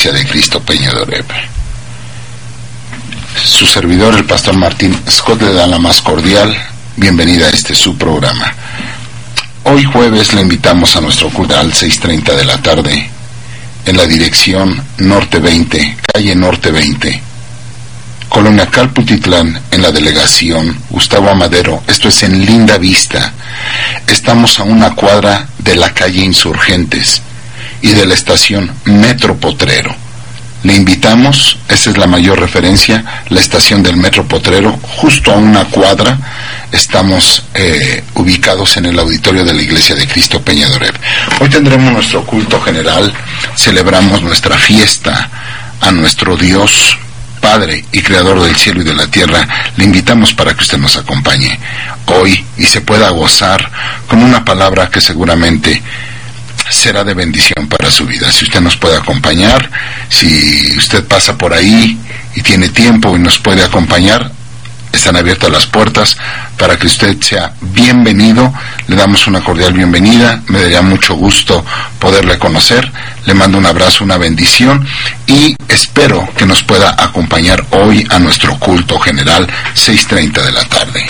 De 0.00 0.26
Cristo 0.26 0.62
Peña 0.62 0.90
de. 0.92 1.26
Su 3.44 3.66
servidor, 3.66 4.14
el 4.16 4.24
pastor 4.24 4.56
Martín 4.56 4.98
Scott, 5.10 5.42
le 5.42 5.52
da 5.52 5.66
la 5.66 5.78
más 5.78 6.00
cordial 6.00 6.56
bienvenida 6.96 7.46
a 7.46 7.50
este 7.50 7.74
su 7.74 7.98
programa. 7.98 8.50
Hoy 9.64 9.84
jueves 9.84 10.32
le 10.32 10.40
invitamos 10.40 10.96
a 10.96 11.02
nuestro 11.02 11.28
culto 11.28 11.54
al 11.54 11.72
6.30 11.72 12.34
de 12.34 12.44
la 12.46 12.56
tarde 12.62 13.10
en 13.84 13.96
la 13.98 14.06
dirección 14.06 14.82
Norte 14.96 15.38
20, 15.38 15.98
calle 16.14 16.34
Norte 16.34 16.70
20, 16.70 17.22
Colonia 18.30 18.66
Calputitlán, 18.70 19.60
en 19.70 19.82
la 19.82 19.92
delegación 19.92 20.78
Gustavo 20.88 21.28
Amadero. 21.28 21.82
Esto 21.86 22.08
es 22.08 22.22
en 22.22 22.46
Linda 22.46 22.78
Vista. 22.78 23.34
Estamos 24.06 24.58
a 24.60 24.62
una 24.62 24.94
cuadra 24.94 25.46
de 25.58 25.76
la 25.76 25.92
calle 25.92 26.24
Insurgentes 26.24 27.20
y 27.82 27.88
de 27.88 28.06
la 28.06 28.14
estación 28.14 28.70
Metro 28.84 29.36
Potrero. 29.36 29.94
Le 30.62 30.74
invitamos, 30.74 31.56
esa 31.68 31.90
es 31.90 31.96
la 31.96 32.06
mayor 32.06 32.38
referencia, 32.38 33.22
la 33.30 33.40
estación 33.40 33.82
del 33.82 33.96
Metro 33.96 34.26
Potrero, 34.26 34.78
justo 34.82 35.32
a 35.32 35.36
una 35.36 35.64
cuadra. 35.64 36.18
Estamos 36.70 37.44
eh, 37.54 38.04
ubicados 38.14 38.76
en 38.76 38.86
el 38.86 38.98
auditorio 38.98 39.44
de 39.44 39.54
la 39.54 39.62
Iglesia 39.62 39.94
de 39.96 40.06
Cristo 40.06 40.42
Peñadorev. 40.42 40.94
Hoy 41.40 41.48
tendremos 41.48 41.92
nuestro 41.92 42.26
culto 42.26 42.60
general, 42.60 43.12
celebramos 43.56 44.22
nuestra 44.22 44.58
fiesta 44.58 45.30
a 45.80 45.90
nuestro 45.92 46.36
Dios 46.36 46.98
Padre 47.40 47.84
y 47.90 48.02
Creador 48.02 48.42
del 48.42 48.54
cielo 48.54 48.82
y 48.82 48.84
de 48.84 48.94
la 48.94 49.06
tierra, 49.06 49.48
le 49.76 49.84
invitamos 49.84 50.34
para 50.34 50.54
que 50.54 50.62
usted 50.62 50.78
nos 50.78 50.96
acompañe 50.96 51.58
hoy 52.06 52.44
y 52.58 52.64
se 52.64 52.82
pueda 52.82 53.08
gozar 53.10 53.70
con 54.06 54.22
una 54.22 54.44
palabra 54.44 54.90
que 54.90 55.00
seguramente 55.00 55.82
será 56.70 57.04
de 57.04 57.14
bendición 57.14 57.68
para 57.68 57.90
su 57.90 58.06
vida. 58.06 58.30
Si 58.32 58.44
usted 58.44 58.60
nos 58.60 58.76
puede 58.76 58.96
acompañar, 58.96 59.70
si 60.08 60.76
usted 60.76 61.04
pasa 61.04 61.36
por 61.36 61.52
ahí 61.52 61.98
y 62.34 62.42
tiene 62.42 62.68
tiempo 62.68 63.16
y 63.16 63.18
nos 63.18 63.38
puede 63.38 63.62
acompañar, 63.62 64.32
están 64.92 65.16
abiertas 65.16 65.50
las 65.50 65.66
puertas 65.66 66.16
para 66.58 66.76
que 66.76 66.86
usted 66.86 67.20
sea 67.20 67.52
bienvenido. 67.60 68.52
Le 68.88 68.96
damos 68.96 69.26
una 69.26 69.40
cordial 69.40 69.72
bienvenida. 69.72 70.42
Me 70.48 70.60
daría 70.60 70.82
mucho 70.82 71.14
gusto 71.14 71.64
poderle 71.98 72.38
conocer. 72.38 72.90
Le 73.24 73.34
mando 73.34 73.58
un 73.58 73.66
abrazo, 73.66 74.04
una 74.04 74.18
bendición 74.18 74.86
y 75.26 75.54
espero 75.68 76.28
que 76.36 76.46
nos 76.46 76.62
pueda 76.62 76.96
acompañar 76.98 77.64
hoy 77.70 78.06
a 78.10 78.18
nuestro 78.18 78.58
culto 78.58 78.98
general 78.98 79.46
6.30 79.74 80.42
de 80.42 80.52
la 80.52 80.64
tarde. 80.64 81.06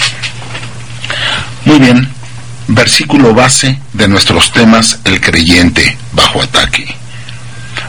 Muy 1.64 1.78
bien, 1.78 2.12
versículo 2.74 3.34
base 3.34 3.78
de 3.92 4.08
nuestros 4.08 4.52
temas, 4.52 4.98
el 5.04 5.20
creyente 5.20 5.96
bajo 6.12 6.42
ataque. 6.42 6.86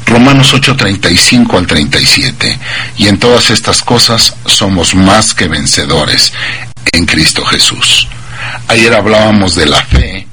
Romanos 0.05 0.53
8:35 0.53 1.57
al 1.57 1.67
37. 1.67 2.59
Y 2.97 3.07
en 3.07 3.17
todas 3.17 3.49
estas 3.49 3.81
cosas 3.81 4.35
somos 4.45 4.95
más 4.95 5.33
que 5.33 5.47
vencedores 5.47 6.33
en 6.91 7.05
Cristo 7.05 7.45
Jesús. 7.45 8.07
Ayer 8.67 8.93
hablábamos 8.93 9.55
de 9.55 9.65
la 9.65 9.81
fe 9.83 10.27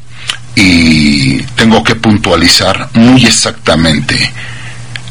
y 0.54 1.38
tengo 1.54 1.84
que 1.84 1.94
puntualizar 1.94 2.88
muy 2.94 3.24
exactamente 3.24 4.32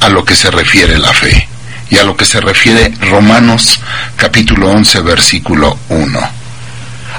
a 0.02 0.10
lo 0.10 0.26
que 0.26 0.36
se 0.36 0.52
refiere 0.52 0.98
la 0.98 1.14
fe 1.14 1.48
y 1.90 1.98
a 1.98 2.04
lo 2.04 2.18
que 2.18 2.26
se 2.26 2.42
refiere 2.42 2.94
Romanos 3.00 3.80
capítulo 4.18 4.70
11 4.72 5.02
versículo 5.02 5.78
1. 5.90 6.37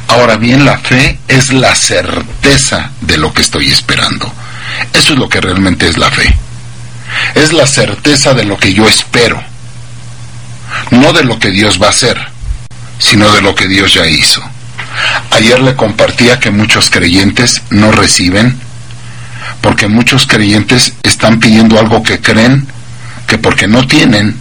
Ahora 0.08 0.36
bien, 0.36 0.64
la 0.64 0.78
fe 0.78 1.18
es 1.28 1.52
la 1.52 1.74
certeza 1.74 2.90
de 3.00 3.18
lo 3.18 3.32
que 3.32 3.42
estoy 3.42 3.70
esperando. 3.70 4.32
Eso 4.92 5.12
es 5.12 5.18
lo 5.18 5.28
que 5.28 5.40
realmente 5.40 5.88
es 5.88 5.98
la 5.98 6.10
fe. 6.10 6.34
Es 7.34 7.52
la 7.52 7.66
certeza 7.66 8.34
de 8.34 8.44
lo 8.44 8.56
que 8.56 8.72
yo 8.72 8.88
espero. 8.88 9.42
No 10.90 11.12
de 11.12 11.24
lo 11.24 11.38
que 11.38 11.50
Dios 11.50 11.80
va 11.80 11.86
a 11.86 11.90
hacer, 11.90 12.18
sino 12.98 13.30
de 13.32 13.42
lo 13.42 13.54
que 13.54 13.68
Dios 13.68 13.94
ya 13.94 14.06
hizo. 14.06 14.42
Ayer 15.30 15.60
le 15.60 15.76
compartía 15.76 16.40
que 16.40 16.50
muchos 16.50 16.90
creyentes 16.90 17.62
no 17.70 17.92
reciben 17.92 18.58
porque 19.60 19.88
muchos 19.88 20.26
creyentes 20.26 20.94
están 21.02 21.40
pidiendo 21.40 21.78
algo 21.78 22.02
que 22.02 22.20
creen 22.20 22.66
que 23.26 23.38
porque 23.38 23.66
no 23.66 23.86
tienen, 23.86 24.36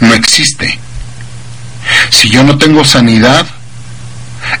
no 0.00 0.14
existe. 0.14 0.78
Si 2.10 2.30
yo 2.30 2.44
no 2.44 2.58
tengo 2.58 2.84
sanidad, 2.84 3.46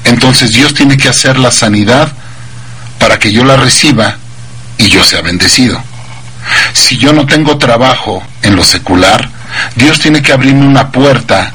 entonces 0.04 0.52
Dios 0.52 0.74
tiene 0.74 0.96
que 0.96 1.08
hacer 1.08 1.38
la 1.38 1.50
sanidad 1.50 2.12
para 2.98 3.18
que 3.18 3.32
yo 3.32 3.44
la 3.44 3.56
reciba 3.56 4.16
y 4.78 4.88
yo 4.88 5.04
sea 5.04 5.22
bendecido. 5.22 5.82
Si 6.72 6.96
yo 6.96 7.12
no 7.12 7.26
tengo 7.26 7.58
trabajo 7.58 8.22
en 8.42 8.56
lo 8.56 8.64
secular, 8.64 9.28
Dios 9.76 10.00
tiene 10.00 10.22
que 10.22 10.32
abrirme 10.32 10.66
una 10.66 10.90
puerta 10.90 11.52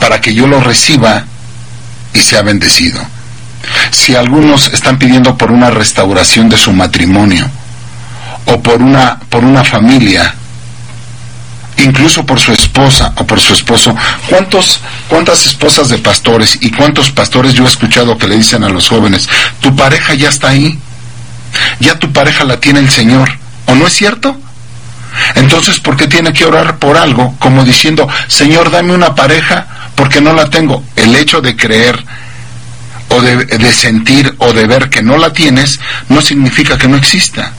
para 0.00 0.20
que 0.20 0.34
yo 0.34 0.46
lo 0.46 0.60
reciba 0.60 1.24
y 2.12 2.20
sea 2.20 2.42
bendecido. 2.42 3.00
Si 3.90 4.14
algunos 4.14 4.68
están 4.72 4.98
pidiendo 4.98 5.36
por 5.36 5.50
una 5.50 5.70
restauración 5.70 6.48
de 6.48 6.56
su 6.56 6.72
matrimonio 6.72 7.48
o 8.46 8.60
por 8.60 8.80
una 8.80 9.18
por 9.28 9.44
una 9.44 9.64
familia, 9.64 10.34
incluso 11.78 12.24
por 12.24 12.40
su 12.40 12.52
esposa 12.52 13.12
o 13.16 13.26
por 13.26 13.40
su 13.40 13.52
esposo. 13.52 13.94
¿Cuántos, 14.28 14.80
¿Cuántas 15.08 15.46
esposas 15.46 15.88
de 15.88 15.98
pastores 15.98 16.58
y 16.60 16.70
cuántos 16.70 17.10
pastores 17.10 17.54
yo 17.54 17.64
he 17.64 17.68
escuchado 17.68 18.18
que 18.18 18.28
le 18.28 18.36
dicen 18.36 18.64
a 18.64 18.68
los 18.68 18.88
jóvenes, 18.88 19.28
tu 19.60 19.74
pareja 19.74 20.14
ya 20.14 20.28
está 20.28 20.48
ahí? 20.50 20.78
Ya 21.80 21.98
tu 21.98 22.12
pareja 22.12 22.44
la 22.44 22.60
tiene 22.60 22.80
el 22.80 22.90
Señor. 22.90 23.30
¿O 23.66 23.74
no 23.74 23.86
es 23.86 23.92
cierto? 23.94 24.36
Entonces, 25.34 25.80
¿por 25.80 25.96
qué 25.96 26.06
tiene 26.06 26.32
que 26.32 26.44
orar 26.44 26.78
por 26.78 26.96
algo 26.96 27.34
como 27.38 27.64
diciendo, 27.64 28.08
Señor, 28.28 28.70
dame 28.70 28.94
una 28.94 29.14
pareja 29.14 29.66
porque 29.94 30.20
no 30.20 30.32
la 30.32 30.50
tengo? 30.50 30.84
El 30.94 31.14
hecho 31.14 31.40
de 31.40 31.56
creer 31.56 32.04
o 33.08 33.20
de, 33.20 33.44
de 33.44 33.72
sentir 33.72 34.34
o 34.38 34.52
de 34.52 34.66
ver 34.66 34.90
que 34.90 35.02
no 35.02 35.16
la 35.16 35.32
tienes 35.32 35.78
no 36.08 36.20
significa 36.20 36.76
que 36.76 36.88
no 36.88 36.96
exista. 36.96 37.52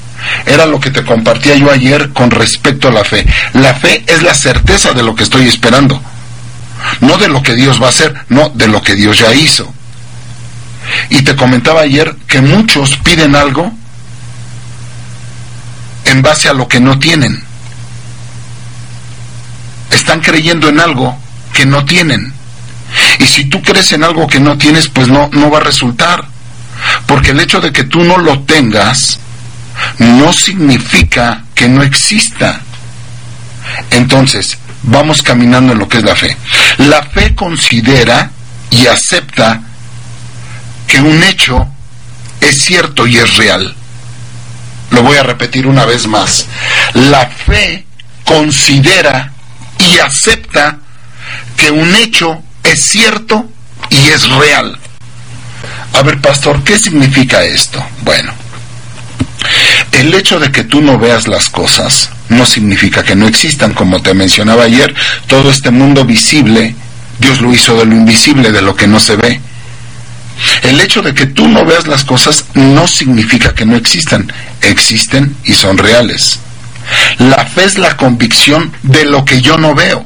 Era 0.45 0.65
lo 0.65 0.79
que 0.79 0.91
te 0.91 1.03
compartía 1.03 1.55
yo 1.55 1.71
ayer 1.71 2.09
con 2.13 2.31
respecto 2.31 2.87
a 2.87 2.91
la 2.91 3.03
fe. 3.03 3.25
La 3.53 3.73
fe 3.73 4.03
es 4.07 4.23
la 4.23 4.33
certeza 4.33 4.93
de 4.93 5.03
lo 5.03 5.15
que 5.15 5.23
estoy 5.23 5.47
esperando. 5.47 6.01
No 7.01 7.17
de 7.17 7.27
lo 7.27 7.41
que 7.41 7.55
Dios 7.55 7.81
va 7.81 7.87
a 7.87 7.89
hacer, 7.89 8.13
no 8.29 8.49
de 8.49 8.67
lo 8.67 8.81
que 8.81 8.95
Dios 8.95 9.19
ya 9.19 9.33
hizo. 9.33 9.71
Y 11.09 11.23
te 11.23 11.35
comentaba 11.35 11.81
ayer 11.81 12.15
que 12.27 12.41
muchos 12.41 12.97
piden 12.97 13.35
algo 13.35 13.71
en 16.05 16.21
base 16.21 16.49
a 16.49 16.53
lo 16.53 16.67
que 16.67 16.79
no 16.79 16.97
tienen. 16.99 17.43
Están 19.91 20.21
creyendo 20.21 20.69
en 20.69 20.79
algo 20.79 21.17
que 21.53 21.65
no 21.65 21.83
tienen. 21.85 22.33
Y 23.19 23.25
si 23.25 23.45
tú 23.45 23.61
crees 23.61 23.91
en 23.91 24.03
algo 24.03 24.27
que 24.27 24.39
no 24.39 24.57
tienes, 24.57 24.87
pues 24.87 25.07
no, 25.07 25.29
no 25.33 25.49
va 25.49 25.57
a 25.57 25.63
resultar. 25.63 26.25
Porque 27.05 27.31
el 27.31 27.39
hecho 27.39 27.59
de 27.59 27.71
que 27.71 27.83
tú 27.83 28.03
no 28.03 28.17
lo 28.17 28.39
tengas 28.43 29.19
no 29.99 30.33
significa 30.33 31.43
que 31.53 31.67
no 31.67 31.83
exista. 31.83 32.61
Entonces, 33.91 34.57
vamos 34.83 35.21
caminando 35.21 35.73
en 35.73 35.79
lo 35.79 35.87
que 35.87 35.97
es 35.97 36.03
la 36.03 36.15
fe. 36.15 36.35
La 36.77 37.03
fe 37.03 37.35
considera 37.35 38.31
y 38.69 38.87
acepta 38.87 39.61
que 40.87 41.01
un 41.01 41.23
hecho 41.23 41.67
es 42.41 42.61
cierto 42.61 43.05
y 43.07 43.17
es 43.17 43.35
real. 43.37 43.75
Lo 44.91 45.03
voy 45.03 45.17
a 45.17 45.23
repetir 45.23 45.67
una 45.67 45.85
vez 45.85 46.07
más. 46.07 46.45
La 46.93 47.27
fe 47.27 47.85
considera 48.23 49.33
y 49.79 49.99
acepta 49.99 50.79
que 51.55 51.71
un 51.71 51.93
hecho 51.95 52.41
es 52.63 52.83
cierto 52.83 53.49
y 53.89 54.09
es 54.09 54.29
real. 54.29 54.77
A 55.93 56.01
ver, 56.03 56.19
pastor, 56.21 56.63
¿qué 56.63 56.77
significa 56.77 57.43
esto? 57.43 57.83
Bueno, 58.03 58.33
el 59.91 60.13
hecho 60.13 60.39
de 60.39 60.51
que 60.51 60.63
tú 60.63 60.81
no 60.81 60.97
veas 60.99 61.27
las 61.27 61.49
cosas 61.49 62.09
no 62.29 62.45
significa 62.45 63.03
que 63.03 63.15
no 63.15 63.27
existan, 63.27 63.73
como 63.73 64.01
te 64.01 64.13
mencionaba 64.13 64.63
ayer, 64.63 64.93
todo 65.27 65.49
este 65.49 65.71
mundo 65.71 66.05
visible, 66.05 66.75
Dios 67.19 67.41
lo 67.41 67.53
hizo 67.53 67.75
de 67.77 67.85
lo 67.85 67.95
invisible, 67.95 68.51
de 68.51 68.61
lo 68.61 68.75
que 68.75 68.87
no 68.87 68.99
se 68.99 69.15
ve. 69.15 69.39
El 70.61 70.79
hecho 70.79 71.01
de 71.01 71.13
que 71.13 71.25
tú 71.25 71.47
no 71.47 71.65
veas 71.65 71.87
las 71.87 72.03
cosas 72.03 72.45
no 72.53 72.87
significa 72.87 73.55
que 73.55 73.65
no 73.65 73.75
existan, 73.75 74.31
existen 74.61 75.35
y 75.45 75.53
son 75.53 75.77
reales. 75.77 76.39
La 77.17 77.45
fe 77.45 77.63
es 77.63 77.77
la 77.77 77.97
convicción 77.97 78.71
de 78.83 79.05
lo 79.05 79.25
que 79.25 79.41
yo 79.41 79.57
no 79.57 79.73
veo. 79.73 80.05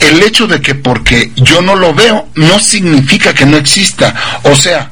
El 0.00 0.22
hecho 0.22 0.46
de 0.46 0.60
que 0.60 0.74
porque 0.74 1.32
yo 1.36 1.62
no 1.62 1.76
lo 1.76 1.94
veo 1.94 2.28
no 2.34 2.58
significa 2.58 3.34
que 3.34 3.46
no 3.46 3.56
exista. 3.56 4.14
O 4.42 4.56
sea, 4.56 4.90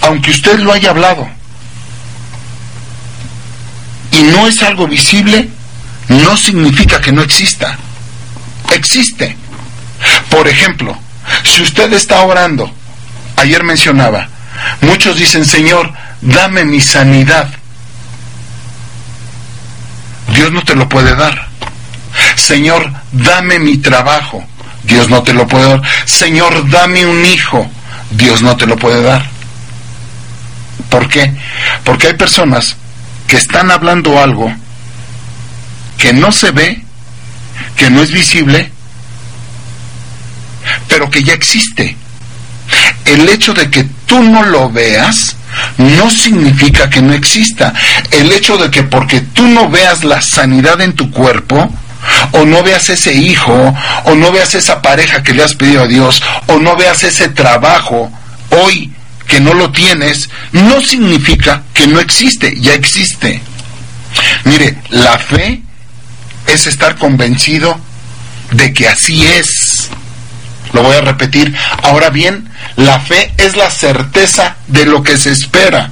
aunque 0.00 0.30
usted 0.30 0.58
lo 0.58 0.72
haya 0.72 0.90
hablado 0.90 1.28
y 4.12 4.22
no 4.22 4.46
es 4.46 4.62
algo 4.62 4.86
visible, 4.86 5.48
no 6.08 6.36
significa 6.36 7.00
que 7.00 7.12
no 7.12 7.22
exista. 7.22 7.76
Existe. 8.74 9.36
Por 10.30 10.48
ejemplo, 10.48 10.96
si 11.44 11.62
usted 11.62 11.92
está 11.92 12.22
orando, 12.22 12.70
ayer 13.36 13.62
mencionaba, 13.64 14.28
muchos 14.82 15.16
dicen, 15.16 15.44
Señor, 15.44 15.92
dame 16.20 16.64
mi 16.64 16.80
sanidad. 16.80 17.48
Dios 20.34 20.52
no 20.52 20.62
te 20.62 20.74
lo 20.74 20.88
puede 20.88 21.14
dar. 21.14 21.48
Señor, 22.36 22.92
dame 23.12 23.58
mi 23.58 23.78
trabajo. 23.78 24.44
Dios 24.84 25.08
no 25.08 25.22
te 25.22 25.32
lo 25.32 25.46
puede 25.46 25.68
dar. 25.68 25.82
Señor, 26.04 26.68
dame 26.70 27.06
un 27.06 27.24
hijo. 27.24 27.70
Dios 28.10 28.42
no 28.42 28.56
te 28.56 28.66
lo 28.66 28.76
puede 28.76 29.02
dar. 29.02 29.24
¿Por 30.90 31.08
qué? 31.08 31.34
Porque 31.84 32.08
hay 32.08 32.14
personas 32.14 32.76
que 33.32 33.38
están 33.38 33.70
hablando 33.70 34.22
algo 34.22 34.54
que 35.96 36.12
no 36.12 36.30
se 36.32 36.50
ve, 36.50 36.82
que 37.76 37.88
no 37.88 38.02
es 38.02 38.12
visible, 38.12 38.70
pero 40.86 41.08
que 41.08 41.22
ya 41.22 41.32
existe. 41.32 41.96
El 43.06 43.26
hecho 43.30 43.54
de 43.54 43.70
que 43.70 43.84
tú 44.04 44.22
no 44.22 44.42
lo 44.42 44.68
veas 44.68 45.34
no 45.78 46.10
significa 46.10 46.90
que 46.90 47.00
no 47.00 47.14
exista. 47.14 47.72
El 48.10 48.30
hecho 48.32 48.58
de 48.58 48.70
que 48.70 48.82
porque 48.82 49.22
tú 49.22 49.46
no 49.46 49.70
veas 49.70 50.04
la 50.04 50.20
sanidad 50.20 50.82
en 50.82 50.92
tu 50.92 51.10
cuerpo, 51.10 51.72
o 52.32 52.44
no 52.44 52.62
veas 52.62 52.90
ese 52.90 53.14
hijo, 53.14 53.74
o 54.04 54.14
no 54.14 54.30
veas 54.30 54.54
esa 54.54 54.82
pareja 54.82 55.22
que 55.22 55.32
le 55.32 55.42
has 55.42 55.54
pedido 55.54 55.84
a 55.84 55.88
Dios, 55.88 56.22
o 56.48 56.58
no 56.58 56.76
veas 56.76 57.02
ese 57.02 57.30
trabajo 57.30 58.12
hoy 58.50 58.92
que 59.26 59.40
no 59.40 59.54
lo 59.54 59.70
tienes, 59.70 60.28
no 60.52 60.80
significa 60.80 61.62
que 61.74 61.86
no 61.86 62.00
existe, 62.00 62.54
ya 62.60 62.74
existe. 62.74 63.42
Mire, 64.44 64.76
la 64.90 65.18
fe 65.18 65.62
es 66.46 66.66
estar 66.66 66.96
convencido 66.96 67.78
de 68.52 68.72
que 68.72 68.88
así 68.88 69.24
es. 69.24 69.88
Lo 70.72 70.82
voy 70.82 70.96
a 70.96 71.00
repetir. 71.00 71.54
Ahora 71.82 72.10
bien, 72.10 72.48
la 72.76 73.00
fe 73.00 73.32
es 73.36 73.56
la 73.56 73.70
certeza 73.70 74.56
de 74.68 74.86
lo 74.86 75.02
que 75.02 75.16
se 75.16 75.30
espera. 75.30 75.90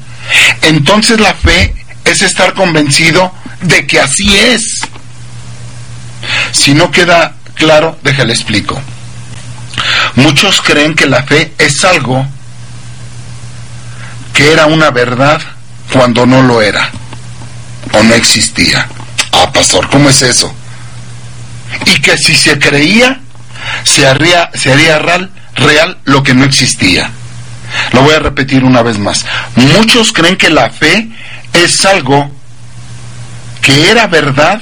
Entonces 0.63 1.21
la 1.21 1.35
fe 1.35 1.75
es 2.05 2.23
estar 2.23 2.55
convencido 2.55 3.33
de 3.63 3.87
que 3.87 4.01
así 4.01 4.37
es. 4.37 4.81
Si 6.53 6.75
no 6.75 6.91
queda 6.91 7.35
claro, 7.55 7.99
déjale 8.03 8.33
explico. 8.33 8.81
Muchos 10.17 10.61
creen 10.61 10.95
que 10.95 11.07
la 11.07 11.23
fe 11.23 11.53
es 11.59 11.85
algo 11.85 12.27
que 14.33 14.53
era 14.53 14.67
una 14.67 14.91
verdad 14.91 15.41
cuando 15.93 16.27
no 16.27 16.43
lo 16.43 16.63
era 16.63 16.91
o 17.93 18.03
no 18.03 18.15
existía. 18.15 18.87
Ah, 19.33 19.51
pastor, 19.53 19.89
¿cómo 19.89 20.09
es 20.11 20.23
eso? 20.23 20.53
Y 21.87 22.01
que 22.01 22.17
si 22.17 22.35
se 22.35 22.59
creía, 22.59 23.21
se 23.85 24.07
haría, 24.07 24.51
se 24.55 24.73
haría 24.73 24.99
real, 24.99 25.31
real 25.55 25.99
lo 26.05 26.23
que 26.23 26.35
no 26.35 26.45
existía. 26.45 27.11
Lo 27.93 28.03
voy 28.03 28.15
a 28.15 28.19
repetir 28.19 28.65
una 28.65 28.83
vez 28.83 28.99
más. 28.99 29.25
Muchos 29.55 30.13
creen 30.13 30.37
que 30.37 30.51
la 30.51 30.71
fe 30.71 31.09
es 31.53 31.85
algo 31.85 32.31
que 33.63 33.91
era 33.91 34.07
verdad 34.07 34.61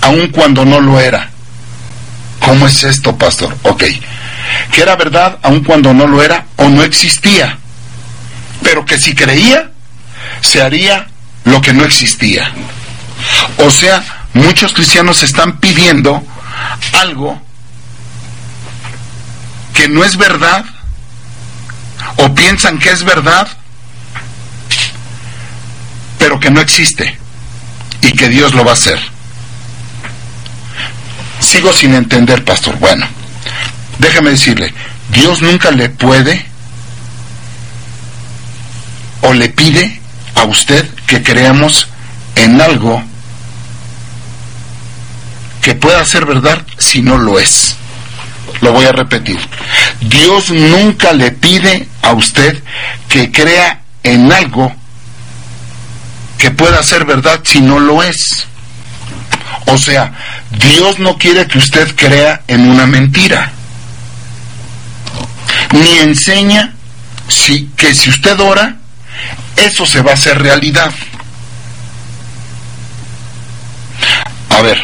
aun 0.00 0.28
cuando 0.28 0.64
no 0.64 0.80
lo 0.80 1.00
era. 1.00 1.30
¿Cómo 2.40 2.66
es 2.66 2.84
esto, 2.84 3.16
pastor? 3.16 3.56
Ok. 3.62 3.84
Que 4.72 4.82
era 4.82 4.96
verdad 4.96 5.38
aun 5.42 5.62
cuando 5.62 5.94
no 5.94 6.06
lo 6.06 6.22
era 6.22 6.46
o 6.56 6.68
no 6.68 6.82
existía. 6.82 7.58
Pero 8.62 8.84
que 8.84 8.98
si 8.98 9.14
creía, 9.14 9.70
se 10.40 10.62
haría 10.62 11.08
lo 11.44 11.60
que 11.60 11.72
no 11.72 11.84
existía. 11.84 12.52
O 13.58 13.70
sea, 13.70 14.02
muchos 14.34 14.72
cristianos 14.72 15.22
están 15.22 15.58
pidiendo 15.58 16.22
algo 16.92 17.40
que 19.74 19.88
no 19.88 20.04
es 20.04 20.16
verdad 20.16 20.64
o 22.16 22.34
piensan 22.34 22.78
que 22.78 22.90
es 22.90 23.04
verdad, 23.04 23.48
pero 26.18 26.38
que 26.38 26.50
no 26.50 26.60
existe 26.60 27.18
y 28.02 28.12
que 28.12 28.28
Dios 28.28 28.54
lo 28.54 28.64
va 28.64 28.72
a 28.72 28.74
hacer. 28.74 29.00
Sigo 31.40 31.72
sin 31.72 31.94
entender, 31.94 32.44
pastor. 32.44 32.78
Bueno, 32.78 33.06
déjame 33.98 34.30
decirle, 34.30 34.72
Dios 35.10 35.42
nunca 35.42 35.70
le 35.70 35.88
puede 35.88 36.51
le 39.34 39.48
pide 39.48 40.00
a 40.34 40.44
usted 40.44 40.88
que 41.06 41.22
creamos 41.22 41.88
en 42.36 42.60
algo 42.60 43.02
que 45.60 45.74
pueda 45.74 46.04
ser 46.04 46.26
verdad 46.26 46.60
si 46.78 47.02
no 47.02 47.18
lo 47.18 47.38
es. 47.38 47.76
Lo 48.60 48.72
voy 48.72 48.84
a 48.84 48.92
repetir. 48.92 49.38
Dios 50.00 50.50
nunca 50.50 51.12
le 51.12 51.30
pide 51.30 51.88
a 52.02 52.12
usted 52.12 52.62
que 53.08 53.30
crea 53.30 53.82
en 54.02 54.32
algo 54.32 54.72
que 56.38 56.50
pueda 56.50 56.82
ser 56.82 57.04
verdad 57.04 57.40
si 57.44 57.60
no 57.60 57.78
lo 57.78 58.02
es. 58.02 58.46
O 59.66 59.78
sea, 59.78 60.12
Dios 60.50 60.98
no 60.98 61.16
quiere 61.16 61.46
que 61.46 61.58
usted 61.58 61.94
crea 61.94 62.42
en 62.48 62.68
una 62.68 62.86
mentira. 62.86 63.52
Ni 65.72 65.98
enseña 65.98 66.74
que 67.76 67.94
si 67.94 68.10
usted 68.10 68.38
ora, 68.40 68.76
eso 69.56 69.86
se 69.86 70.02
va 70.02 70.12
a 70.12 70.14
hacer 70.14 70.40
realidad. 70.40 70.92
A 74.50 74.60
ver, 74.60 74.82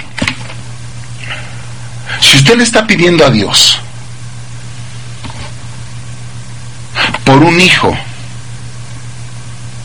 si 2.20 2.38
usted 2.38 2.56
le 2.56 2.64
está 2.64 2.86
pidiendo 2.86 3.24
a 3.24 3.30
Dios 3.30 3.80
por 7.24 7.42
un 7.42 7.60
hijo 7.60 7.96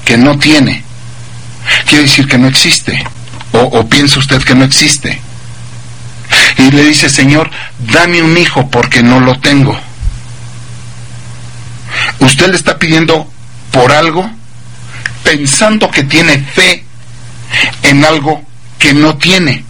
que 0.06 0.18
no 0.18 0.38
tiene, 0.38 0.84
quiere 1.86 2.04
decir 2.04 2.28
que 2.28 2.38
no 2.38 2.48
existe. 2.48 3.04
O, 3.52 3.60
o, 3.60 3.88
piensa 3.88 4.20
usted 4.20 4.42
que 4.42 4.56
no 4.56 4.66
existe. 4.66 5.22
Y 6.58 6.72
le 6.72 6.86
dice, 6.86 7.08
Señor, 7.08 7.52
dame 7.80 8.24
un 8.24 8.36
hijo 8.38 8.68
porque 8.70 9.04
no 9.04 9.20
lo 9.20 9.40
tengo. 9.40 9.78
Usted 12.20 12.48
le 12.48 12.56
está 12.56 12.80
pidiendo 12.80 13.32
por 13.72 13.92
algo 13.92 14.30
pensando 15.24 15.90
que 15.90 16.04
tiene 16.04 16.40
fe 16.40 16.84
en 17.84 18.04
algo 18.06 18.44
que 18.78 18.94
no 18.94 19.18
tiene. 19.18 19.64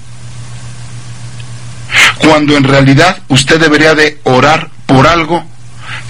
Cuando 2.17 2.57
en 2.57 2.63
realidad 2.63 3.19
usted 3.27 3.59
debería 3.59 3.93
de 3.93 4.19
orar 4.23 4.69
por 4.85 5.07
algo 5.07 5.45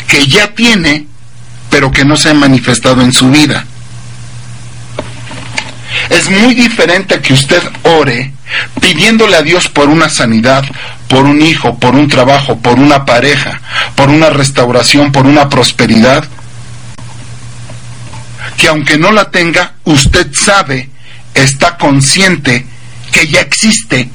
que 0.07 0.27
ya 0.27 0.53
tiene, 0.53 1.07
pero 1.69 1.91
que 1.91 2.05
no 2.05 2.15
se 2.15 2.29
ha 2.29 2.33
manifestado 2.33 3.01
en 3.01 3.11
su 3.11 3.29
vida. 3.29 3.65
Es 6.09 6.29
muy 6.29 6.53
diferente 6.53 7.21
que 7.21 7.33
usted 7.33 7.61
ore 7.83 8.33
pidiéndole 8.79 9.35
a 9.35 9.41
Dios 9.41 9.67
por 9.67 9.89
una 9.89 10.09
sanidad, 10.09 10.63
por 11.07 11.25
un 11.25 11.41
hijo, 11.41 11.77
por 11.79 11.95
un 11.95 12.07
trabajo, 12.07 12.57
por 12.59 12.79
una 12.79 13.05
pareja, 13.05 13.61
por 13.95 14.09
una 14.09 14.29
restauración, 14.29 15.11
por 15.11 15.25
una 15.25 15.49
prosperidad, 15.49 16.25
que 18.57 18.67
aunque 18.67 18.97
no 18.97 19.11
la 19.11 19.29
tenga, 19.31 19.73
usted 19.83 20.33
sabe, 20.33 20.89
está 21.33 21.77
consciente 21.77 22.65
que 23.11 23.27
ya 23.27 23.41
existe 23.41 24.09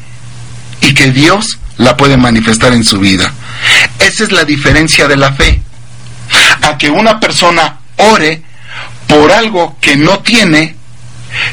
y 0.80 0.94
que 0.94 1.10
Dios 1.10 1.58
la 1.76 1.96
puede 1.96 2.16
manifestar 2.16 2.72
en 2.72 2.84
su 2.84 2.98
vida. 2.98 3.32
Esa 3.98 4.24
es 4.24 4.32
la 4.32 4.44
diferencia 4.44 5.08
de 5.08 5.16
la 5.16 5.32
fe. 5.32 5.60
A 6.62 6.76
que 6.76 6.90
una 6.90 7.18
persona 7.18 7.78
ore 7.96 8.42
por 9.06 9.32
algo 9.32 9.76
que 9.80 9.96
no 9.96 10.18
tiene, 10.20 10.76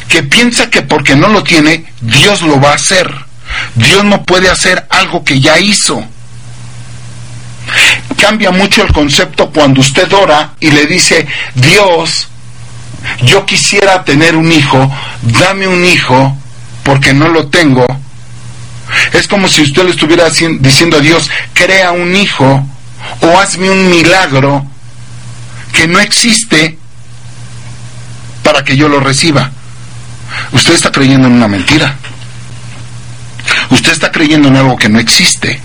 que 0.07 0.23
piensa 0.23 0.69
que 0.69 0.81
porque 0.81 1.15
no 1.15 1.27
lo 1.27 1.43
tiene, 1.43 1.85
Dios 2.01 2.41
lo 2.41 2.59
va 2.59 2.71
a 2.71 2.75
hacer. 2.75 3.13
Dios 3.75 4.03
no 4.03 4.23
puede 4.23 4.49
hacer 4.49 4.85
algo 4.89 5.23
que 5.23 5.39
ya 5.39 5.59
hizo. 5.59 6.03
Cambia 8.19 8.51
mucho 8.51 8.83
el 8.83 8.91
concepto 8.91 9.49
cuando 9.51 9.81
usted 9.81 10.11
ora 10.13 10.53
y 10.59 10.71
le 10.71 10.85
dice, 10.85 11.27
Dios, 11.55 12.27
yo 13.23 13.45
quisiera 13.45 14.03
tener 14.03 14.35
un 14.35 14.51
hijo, 14.51 14.91
dame 15.21 15.67
un 15.67 15.85
hijo, 15.85 16.37
porque 16.83 17.13
no 17.13 17.27
lo 17.29 17.47
tengo. 17.47 17.85
Es 19.13 19.27
como 19.27 19.47
si 19.47 19.63
usted 19.63 19.83
le 19.83 19.91
estuviera 19.91 20.29
diciendo 20.29 20.97
a 20.97 21.01
Dios, 21.01 21.29
crea 21.53 21.91
un 21.91 22.15
hijo 22.15 22.67
o 23.21 23.39
hazme 23.39 23.69
un 23.69 23.89
milagro 23.89 24.65
que 25.71 25.87
no 25.87 25.99
existe 25.99 26.77
para 28.43 28.63
que 28.63 28.77
yo 28.77 28.87
lo 28.87 28.99
reciba. 28.99 29.51
Usted 30.51 30.73
está 30.73 30.91
creyendo 30.91 31.27
en 31.27 31.33
una 31.33 31.47
mentira. 31.47 31.95
Usted 33.71 33.91
está 33.91 34.11
creyendo 34.11 34.47
en 34.47 34.55
algo 34.57 34.77
que 34.77 34.89
no 34.89 34.99
existe. 34.99 35.59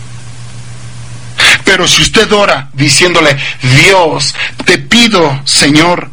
Pero 1.65 1.87
si 1.87 2.03
usted 2.03 2.31
ora 2.33 2.69
diciéndole, 2.73 3.37
Dios, 3.63 4.35
te 4.65 4.79
pido, 4.79 5.41
Señor, 5.45 6.11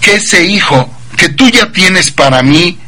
que 0.00 0.16
ese 0.16 0.44
hijo 0.44 0.90
que 1.16 1.28
tú 1.30 1.48
ya 1.50 1.72
tienes 1.72 2.10
para 2.10 2.42
mí, 2.42 2.78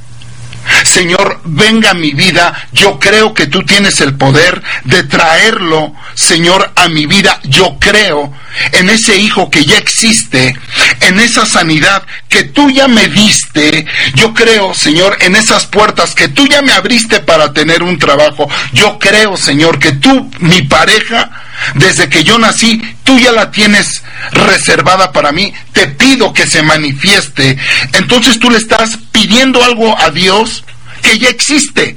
Señor, 0.85 1.41
venga 1.45 1.91
a 1.91 1.95
mi 1.95 2.13
vida. 2.13 2.69
Yo 2.73 2.99
creo 2.99 3.35
que 3.35 3.47
tú 3.47 3.63
tienes 3.65 4.01
el 4.01 4.17
poder 4.17 4.63
de 4.85 5.03
traerlo, 5.05 5.95
Señor, 6.15 6.71
a 6.77 6.89
mi 6.89 7.07
vida. 7.07 7.41
Yo 7.45 7.79
creo 7.79 8.33
en 8.73 8.91
ese 8.91 9.17
hijo 9.17 9.51
que 9.51 9.65
ya 9.65 9.79
existe, 9.79 10.57
en 11.01 11.21
esa 11.21 11.47
sanidad 11.47 12.03
que 12.29 12.45
tú 12.45 12.71
ya 12.71 12.89
me 12.89 13.09
diste. 13.09 13.87
Yo 14.15 14.35
creo, 14.35 14.75
Señor, 14.75 15.17
en 15.21 15.37
esas 15.37 15.67
puertas 15.67 16.15
que 16.15 16.29
tú 16.29 16.47
ya 16.47 16.63
me 16.63 16.73
abriste 16.73 17.21
para 17.21 17.53
tener 17.53 17.83
un 17.83 17.99
trabajo. 17.99 18.49
Yo 18.73 18.99
creo, 18.99 19.37
Señor, 19.37 19.79
que 19.79 19.93
tú, 19.93 20.31
mi 20.41 20.63
pareja, 20.63 21.31
desde 21.75 22.09
que 22.09 22.25
yo 22.25 22.39
nací, 22.39 22.81
tú 23.05 23.19
ya 23.19 23.33
la 23.33 23.51
tienes 23.51 24.03
reservada 24.33 25.13
para 25.13 25.33
mí. 25.33 25.53
Te 25.73 25.89
pido 25.89 26.33
que 26.33 26.47
se 26.47 26.63
manifieste. 26.63 27.59
Entonces 27.93 28.39
tú 28.39 28.51
le 28.51 28.59
estás 28.59 28.99
pidiendo 29.13 29.63
algo 29.63 29.99
a 29.99 30.11
Dios 30.11 30.65
que 31.03 31.19
ya 31.19 31.29
existe. 31.29 31.97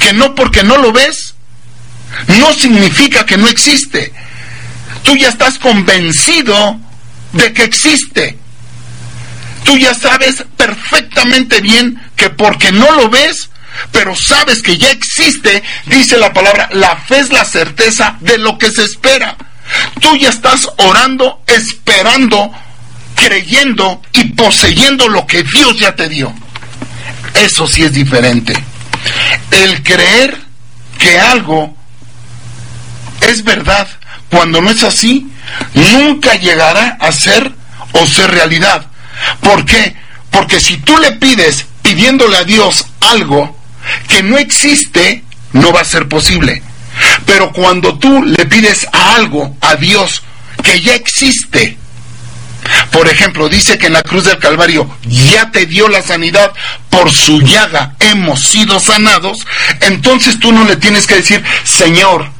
Que 0.00 0.12
no 0.12 0.34
porque 0.34 0.62
no 0.64 0.76
lo 0.76 0.92
ves, 0.92 1.34
no 2.38 2.52
significa 2.52 3.24
que 3.24 3.36
no 3.36 3.48
existe. 3.48 4.12
Tú 5.02 5.16
ya 5.16 5.28
estás 5.28 5.58
convencido 5.58 6.80
de 7.32 7.52
que 7.52 7.64
existe. 7.64 8.36
Tú 9.64 9.76
ya 9.76 9.94
sabes 9.94 10.44
perfectamente 10.56 11.60
bien 11.60 12.00
que 12.16 12.30
porque 12.30 12.72
no 12.72 12.90
lo 12.92 13.08
ves, 13.08 13.47
pero 13.90 14.14
sabes 14.14 14.62
que 14.62 14.78
ya 14.78 14.90
existe, 14.90 15.62
dice 15.86 16.16
la 16.18 16.32
palabra, 16.32 16.68
la 16.72 16.96
fe 16.96 17.20
es 17.20 17.30
la 17.30 17.44
certeza 17.44 18.16
de 18.20 18.38
lo 18.38 18.58
que 18.58 18.70
se 18.70 18.84
espera. 18.84 19.36
Tú 20.00 20.16
ya 20.16 20.30
estás 20.30 20.68
orando, 20.78 21.42
esperando, 21.46 22.50
creyendo 23.14 24.02
y 24.12 24.24
poseyendo 24.32 25.08
lo 25.08 25.26
que 25.26 25.42
Dios 25.42 25.78
ya 25.78 25.94
te 25.94 26.08
dio. 26.08 26.32
Eso 27.34 27.66
sí 27.66 27.82
es 27.82 27.92
diferente. 27.92 28.54
El 29.50 29.82
creer 29.82 30.38
que 30.98 31.18
algo 31.18 31.76
es 33.20 33.44
verdad 33.44 33.86
cuando 34.30 34.60
no 34.60 34.70
es 34.70 34.82
así, 34.82 35.30
nunca 35.74 36.34
llegará 36.34 36.96
a 37.00 37.12
ser 37.12 37.52
o 37.92 38.06
ser 38.06 38.30
realidad. 38.30 38.86
¿Por 39.40 39.64
qué? 39.64 39.96
Porque 40.30 40.60
si 40.60 40.76
tú 40.78 40.96
le 40.98 41.12
pides 41.12 41.66
pidiéndole 41.82 42.36
a 42.36 42.44
Dios 42.44 42.86
algo 43.00 43.57
que 44.08 44.22
no 44.22 44.38
existe, 44.38 45.24
no 45.52 45.72
va 45.72 45.80
a 45.80 45.84
ser 45.84 46.08
posible. 46.08 46.62
Pero 47.26 47.52
cuando 47.52 47.98
tú 47.98 48.22
le 48.22 48.46
pides 48.46 48.86
a 48.92 49.16
algo, 49.16 49.56
a 49.60 49.76
Dios, 49.76 50.22
que 50.62 50.80
ya 50.80 50.94
existe, 50.94 51.78
por 52.90 53.08
ejemplo, 53.08 53.48
dice 53.48 53.78
que 53.78 53.86
en 53.86 53.92
la 53.92 54.02
cruz 54.02 54.24
del 54.24 54.38
Calvario 54.38 54.88
ya 55.04 55.50
te 55.50 55.66
dio 55.66 55.88
la 55.88 56.02
sanidad, 56.02 56.52
por 56.90 57.10
su 57.10 57.40
llaga 57.40 57.94
hemos 58.00 58.42
sido 58.42 58.80
sanados, 58.80 59.46
entonces 59.80 60.38
tú 60.38 60.52
no 60.52 60.64
le 60.64 60.76
tienes 60.76 61.06
que 61.06 61.16
decir, 61.16 61.42
Señor, 61.64 62.30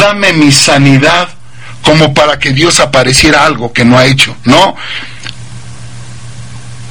dame 0.00 0.32
mi 0.32 0.52
sanidad 0.52 1.28
como 1.82 2.12
para 2.12 2.38
que 2.38 2.52
Dios 2.52 2.80
apareciera 2.80 3.44
algo 3.44 3.72
que 3.72 3.84
no 3.84 3.98
ha 3.98 4.06
hecho. 4.06 4.36
No. 4.44 4.76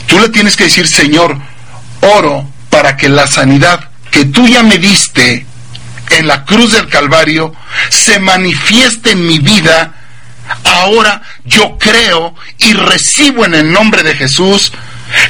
Tú 0.07 0.19
le 0.19 0.29
tienes 0.29 0.55
que 0.55 0.65
decir, 0.65 0.87
Señor, 0.87 1.37
oro 2.01 2.49
para 2.79 2.95
que 2.95 3.09
la 3.09 3.27
sanidad 3.27 3.89
que 4.09 4.23
tú 4.23 4.47
ya 4.47 4.63
me 4.63 4.77
diste 4.77 5.45
en 6.11 6.27
la 6.27 6.45
cruz 6.45 6.71
del 6.71 6.87
Calvario 6.87 7.53
se 7.89 8.21
manifieste 8.21 9.11
en 9.11 9.27
mi 9.27 9.37
vida. 9.39 9.95
Ahora 10.63 11.21
yo 11.43 11.77
creo 11.77 12.33
y 12.57 12.71
recibo 12.71 13.43
en 13.43 13.55
el 13.55 13.73
nombre 13.73 14.01
de 14.01 14.15
Jesús, 14.15 14.71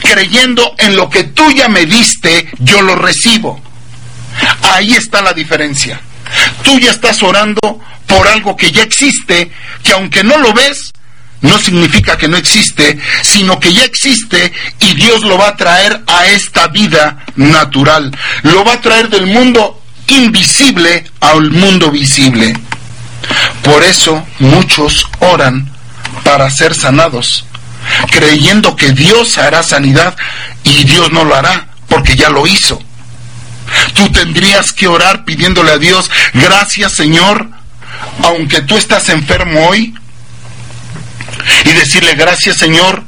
creyendo 0.03 0.75
en 0.77 0.95
lo 0.95 1.09
que 1.09 1.23
tú 1.23 1.49
ya 1.49 1.67
me 1.69 1.87
diste, 1.87 2.47
yo 2.59 2.83
lo 2.83 2.95
recibo. 2.95 3.59
Ahí 4.61 4.93
está 4.93 5.23
la 5.23 5.33
diferencia. 5.33 5.99
Tú 6.61 6.77
ya 6.77 6.91
estás 6.91 7.23
orando 7.23 7.81
por 8.05 8.27
algo 8.27 8.55
que 8.55 8.71
ya 8.71 8.83
existe, 8.83 9.51
que 9.81 9.93
aunque 9.93 10.23
no 10.23 10.37
lo 10.37 10.53
ves, 10.53 10.91
no 11.41 11.57
significa 11.57 12.17
que 12.17 12.27
no 12.27 12.37
existe, 12.37 12.99
sino 13.23 13.59
que 13.59 13.73
ya 13.73 13.83
existe 13.83 14.51
y 14.79 14.93
Dios 14.95 15.23
lo 15.23 15.37
va 15.37 15.49
a 15.49 15.55
traer 15.55 16.01
a 16.07 16.25
esta 16.25 16.67
vida 16.67 17.23
natural. 17.35 18.15
Lo 18.43 18.63
va 18.65 18.73
a 18.73 18.81
traer 18.81 19.09
del 19.09 19.27
mundo 19.27 19.81
invisible 20.07 21.05
al 21.21 21.51
mundo 21.51 21.91
visible. 21.91 22.53
Por 23.63 23.83
eso 23.83 24.25
muchos 24.39 25.07
oran 25.19 25.71
para 26.23 26.49
ser 26.49 26.75
sanados, 26.75 27.45
creyendo 28.11 28.75
que 28.75 28.91
Dios 28.91 29.37
hará 29.37 29.63
sanidad 29.63 30.15
y 30.63 30.83
Dios 30.85 31.11
no 31.11 31.23
lo 31.23 31.35
hará, 31.35 31.69
porque 31.87 32.15
ya 32.15 32.29
lo 32.29 32.47
hizo. 32.47 32.81
Tú 33.93 34.11
tendrías 34.11 34.73
que 34.73 34.87
orar 34.87 35.25
pidiéndole 35.25 35.71
a 35.71 35.77
Dios, 35.77 36.09
gracias 36.33 36.93
Señor, 36.93 37.49
aunque 38.23 38.61
tú 38.61 38.77
estás 38.77 39.09
enfermo 39.09 39.67
hoy, 39.67 39.93
y 41.65 41.69
decirle 41.71 42.15
gracias 42.15 42.57
Señor, 42.57 43.03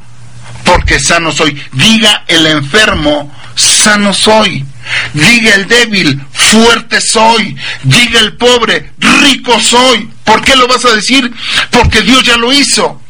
porque 0.64 1.00
sano 1.00 1.32
soy. 1.32 1.62
Diga 1.74 2.24
el 2.28 2.48
enfermo, 2.48 3.34
sano 3.56 4.14
soy. 4.14 4.66
Diga 5.14 5.56
el 5.56 5.68
débil, 5.68 6.22
fuerte 6.34 7.02
soy. 7.02 7.56
Diga 7.84 8.20
el 8.20 8.38
pobre, 8.38 8.92
rico 9.00 9.60
soy. 9.60 10.10
¿Por 10.24 10.44
qué 10.44 10.56
lo 10.56 10.68
vas 10.68 10.86
a 10.86 10.96
decir? 10.96 11.32
Porque 11.70 12.02
Dios 12.02 12.24
ya 12.24 12.38
lo 12.38 12.52
hizo. 12.52 13.02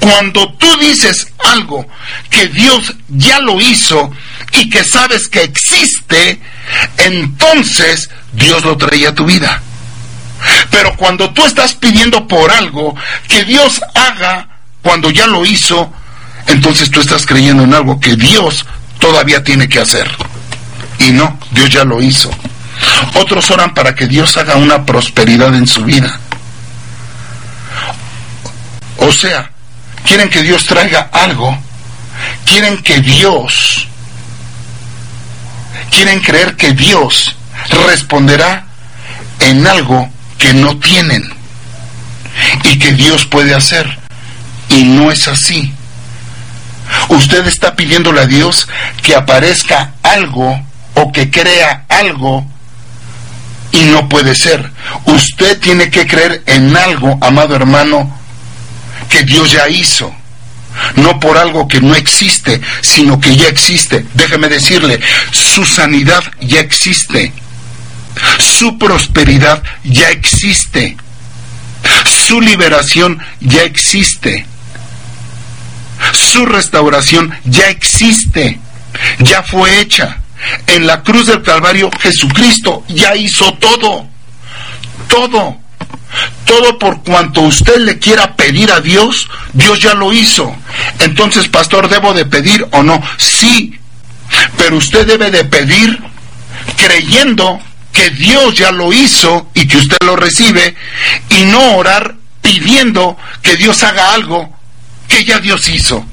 Cuando 0.00 0.52
tú 0.54 0.76
dices 0.78 1.28
algo 1.38 1.86
que 2.30 2.48
Dios 2.48 2.94
ya 3.08 3.38
lo 3.40 3.60
hizo 3.60 4.10
y 4.52 4.68
que 4.70 4.82
sabes 4.82 5.28
que 5.28 5.42
existe, 5.42 6.40
entonces 6.96 8.10
Dios 8.32 8.64
lo 8.64 8.76
traía 8.76 9.10
a 9.10 9.14
tu 9.14 9.24
vida. 9.24 9.62
Pero 10.70 10.96
cuando 10.96 11.30
tú 11.30 11.44
estás 11.44 11.74
pidiendo 11.74 12.26
por 12.26 12.50
algo 12.50 12.94
que 13.28 13.44
Dios 13.44 13.80
haga 13.94 14.57
cuando 14.88 15.10
ya 15.10 15.26
lo 15.26 15.44
hizo, 15.44 15.92
entonces 16.46 16.90
tú 16.90 17.02
estás 17.02 17.26
creyendo 17.26 17.62
en 17.62 17.74
algo 17.74 18.00
que 18.00 18.16
Dios 18.16 18.64
todavía 18.98 19.44
tiene 19.44 19.68
que 19.68 19.80
hacer. 19.80 20.10
Y 20.98 21.10
no, 21.10 21.38
Dios 21.50 21.68
ya 21.68 21.84
lo 21.84 22.00
hizo. 22.00 22.30
Otros 23.12 23.50
oran 23.50 23.74
para 23.74 23.94
que 23.94 24.06
Dios 24.06 24.38
haga 24.38 24.56
una 24.56 24.86
prosperidad 24.86 25.54
en 25.54 25.66
su 25.66 25.84
vida. 25.84 26.18
O 28.96 29.12
sea, 29.12 29.50
quieren 30.06 30.30
que 30.30 30.42
Dios 30.42 30.64
traiga 30.64 31.10
algo, 31.12 31.54
quieren 32.46 32.78
que 32.78 32.98
Dios, 33.02 33.86
quieren 35.90 36.18
creer 36.20 36.56
que 36.56 36.72
Dios 36.72 37.36
responderá 37.86 38.64
en 39.40 39.66
algo 39.66 40.08
que 40.38 40.54
no 40.54 40.78
tienen 40.78 41.30
y 42.64 42.78
que 42.78 42.92
Dios 42.92 43.26
puede 43.26 43.54
hacer. 43.54 43.97
Y 44.68 44.84
no 44.84 45.10
es 45.10 45.28
así. 45.28 45.72
Usted 47.08 47.46
está 47.46 47.74
pidiéndole 47.76 48.20
a 48.20 48.26
Dios 48.26 48.68
que 49.02 49.14
aparezca 49.14 49.94
algo 50.02 50.60
o 50.94 51.12
que 51.12 51.30
crea 51.30 51.84
algo 51.88 52.46
y 53.72 53.82
no 53.84 54.08
puede 54.08 54.34
ser. 54.34 54.70
Usted 55.04 55.58
tiene 55.60 55.90
que 55.90 56.06
creer 56.06 56.42
en 56.46 56.76
algo, 56.76 57.18
amado 57.20 57.54
hermano, 57.54 58.18
que 59.08 59.24
Dios 59.24 59.52
ya 59.52 59.68
hizo. 59.68 60.14
No 60.96 61.18
por 61.18 61.36
algo 61.38 61.66
que 61.66 61.80
no 61.80 61.94
existe, 61.94 62.60
sino 62.82 63.20
que 63.20 63.36
ya 63.36 63.48
existe. 63.48 64.06
Déjeme 64.14 64.48
decirle, 64.48 65.00
su 65.30 65.64
sanidad 65.64 66.22
ya 66.40 66.60
existe. 66.60 67.32
Su 68.38 68.78
prosperidad 68.78 69.62
ya 69.84 70.10
existe. 70.10 70.96
Su 72.04 72.40
liberación 72.40 73.20
ya 73.40 73.62
existe. 73.62 74.46
Su 76.12 76.46
restauración 76.46 77.34
ya 77.44 77.68
existe. 77.68 78.60
Ya 79.18 79.42
fue 79.42 79.80
hecha. 79.80 80.18
En 80.66 80.86
la 80.86 81.02
cruz 81.02 81.26
del 81.26 81.42
Calvario 81.42 81.90
Jesucristo 82.00 82.84
ya 82.88 83.14
hizo 83.16 83.52
todo. 83.54 84.06
Todo. 85.08 85.58
Todo 86.44 86.78
por 86.78 87.02
cuanto 87.02 87.42
usted 87.42 87.78
le 87.78 87.98
quiera 87.98 88.34
pedir 88.34 88.70
a 88.72 88.80
Dios, 88.80 89.28
Dios 89.52 89.80
ya 89.80 89.94
lo 89.94 90.12
hizo. 90.12 90.54
Entonces, 91.00 91.48
pastor, 91.48 91.88
¿debo 91.88 92.14
de 92.14 92.24
pedir 92.24 92.66
o 92.72 92.82
no? 92.82 93.02
Sí, 93.18 93.78
pero 94.56 94.76
usted 94.76 95.06
debe 95.06 95.30
de 95.30 95.44
pedir 95.44 95.98
creyendo 96.76 97.60
que 97.92 98.10
Dios 98.10 98.54
ya 98.54 98.70
lo 98.72 98.92
hizo 98.92 99.48
y 99.54 99.66
que 99.66 99.76
usted 99.76 99.96
lo 100.04 100.16
recibe 100.16 100.74
y 101.30 101.44
no 101.44 101.76
orar 101.76 102.14
pidiendo 102.40 103.16
que 103.42 103.56
Dios 103.56 103.82
haga 103.82 104.14
algo 104.14 104.57
que 105.18 105.24
ya 105.24 105.40
Dios 105.40 105.68
hizo. 105.68 106.04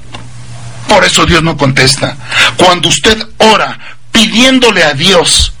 Por 0.88 1.04
eso 1.04 1.24
Dios 1.26 1.40
no 1.40 1.56
contesta. 1.56 2.16
Cuando 2.56 2.88
usted 2.88 3.16
ora 3.38 3.78
pidiéndole 4.10 4.82
a 4.82 4.94
Dios 4.94 5.52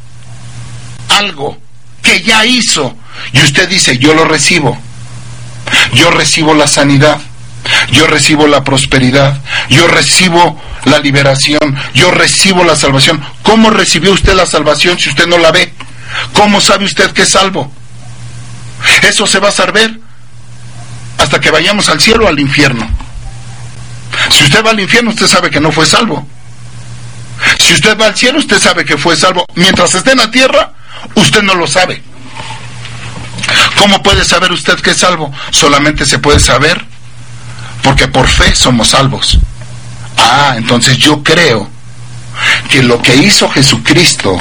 algo 1.10 1.56
que 2.02 2.22
ya 2.22 2.44
hizo 2.44 2.96
y 3.32 3.38
usted 3.38 3.68
dice, 3.68 3.98
yo 3.98 4.14
lo 4.14 4.24
recibo, 4.24 4.76
yo 5.94 6.10
recibo 6.10 6.54
la 6.54 6.66
sanidad, 6.66 7.20
yo 7.92 8.08
recibo 8.08 8.48
la 8.48 8.64
prosperidad, 8.64 9.40
yo 9.68 9.86
recibo 9.86 10.60
la 10.84 10.98
liberación, 10.98 11.76
yo 11.94 12.10
recibo 12.10 12.64
la 12.64 12.74
salvación. 12.74 13.24
¿Cómo 13.42 13.70
recibió 13.70 14.10
usted 14.10 14.34
la 14.34 14.46
salvación 14.46 14.98
si 14.98 15.10
usted 15.10 15.28
no 15.28 15.38
la 15.38 15.52
ve? 15.52 15.72
¿Cómo 16.32 16.60
sabe 16.60 16.84
usted 16.84 17.12
que 17.12 17.22
es 17.22 17.28
salvo? 17.28 17.70
Eso 19.02 19.24
se 19.24 19.38
va 19.38 19.50
a 19.50 19.52
saber 19.52 20.00
hasta 21.18 21.40
que 21.40 21.52
vayamos 21.52 21.88
al 21.88 22.00
cielo 22.00 22.24
o 22.24 22.28
al 22.28 22.40
infierno. 22.40 23.05
Si 24.30 24.44
usted 24.44 24.64
va 24.64 24.70
al 24.70 24.80
infierno, 24.80 25.10
usted 25.10 25.26
sabe 25.26 25.50
que 25.50 25.60
no 25.60 25.72
fue 25.72 25.86
salvo. 25.86 26.26
Si 27.58 27.74
usted 27.74 27.98
va 27.98 28.06
al 28.06 28.16
cielo, 28.16 28.38
usted 28.38 28.60
sabe 28.60 28.84
que 28.84 28.96
fue 28.96 29.16
salvo. 29.16 29.44
Mientras 29.54 29.94
esté 29.94 30.12
en 30.12 30.18
la 30.18 30.30
tierra, 30.30 30.72
usted 31.14 31.42
no 31.42 31.54
lo 31.54 31.66
sabe. 31.66 32.02
¿Cómo 33.78 34.02
puede 34.02 34.24
saber 34.24 34.52
usted 34.52 34.80
que 34.80 34.90
es 34.90 34.98
salvo? 34.98 35.32
Solamente 35.50 36.06
se 36.06 36.18
puede 36.18 36.40
saber 36.40 36.84
porque 37.82 38.08
por 38.08 38.26
fe 38.26 38.54
somos 38.54 38.88
salvos. 38.88 39.38
Ah, 40.16 40.54
entonces 40.56 40.96
yo 40.96 41.22
creo 41.22 41.70
que 42.68 42.82
lo 42.82 43.00
que 43.00 43.16
hizo 43.16 43.48
Jesucristo 43.48 44.36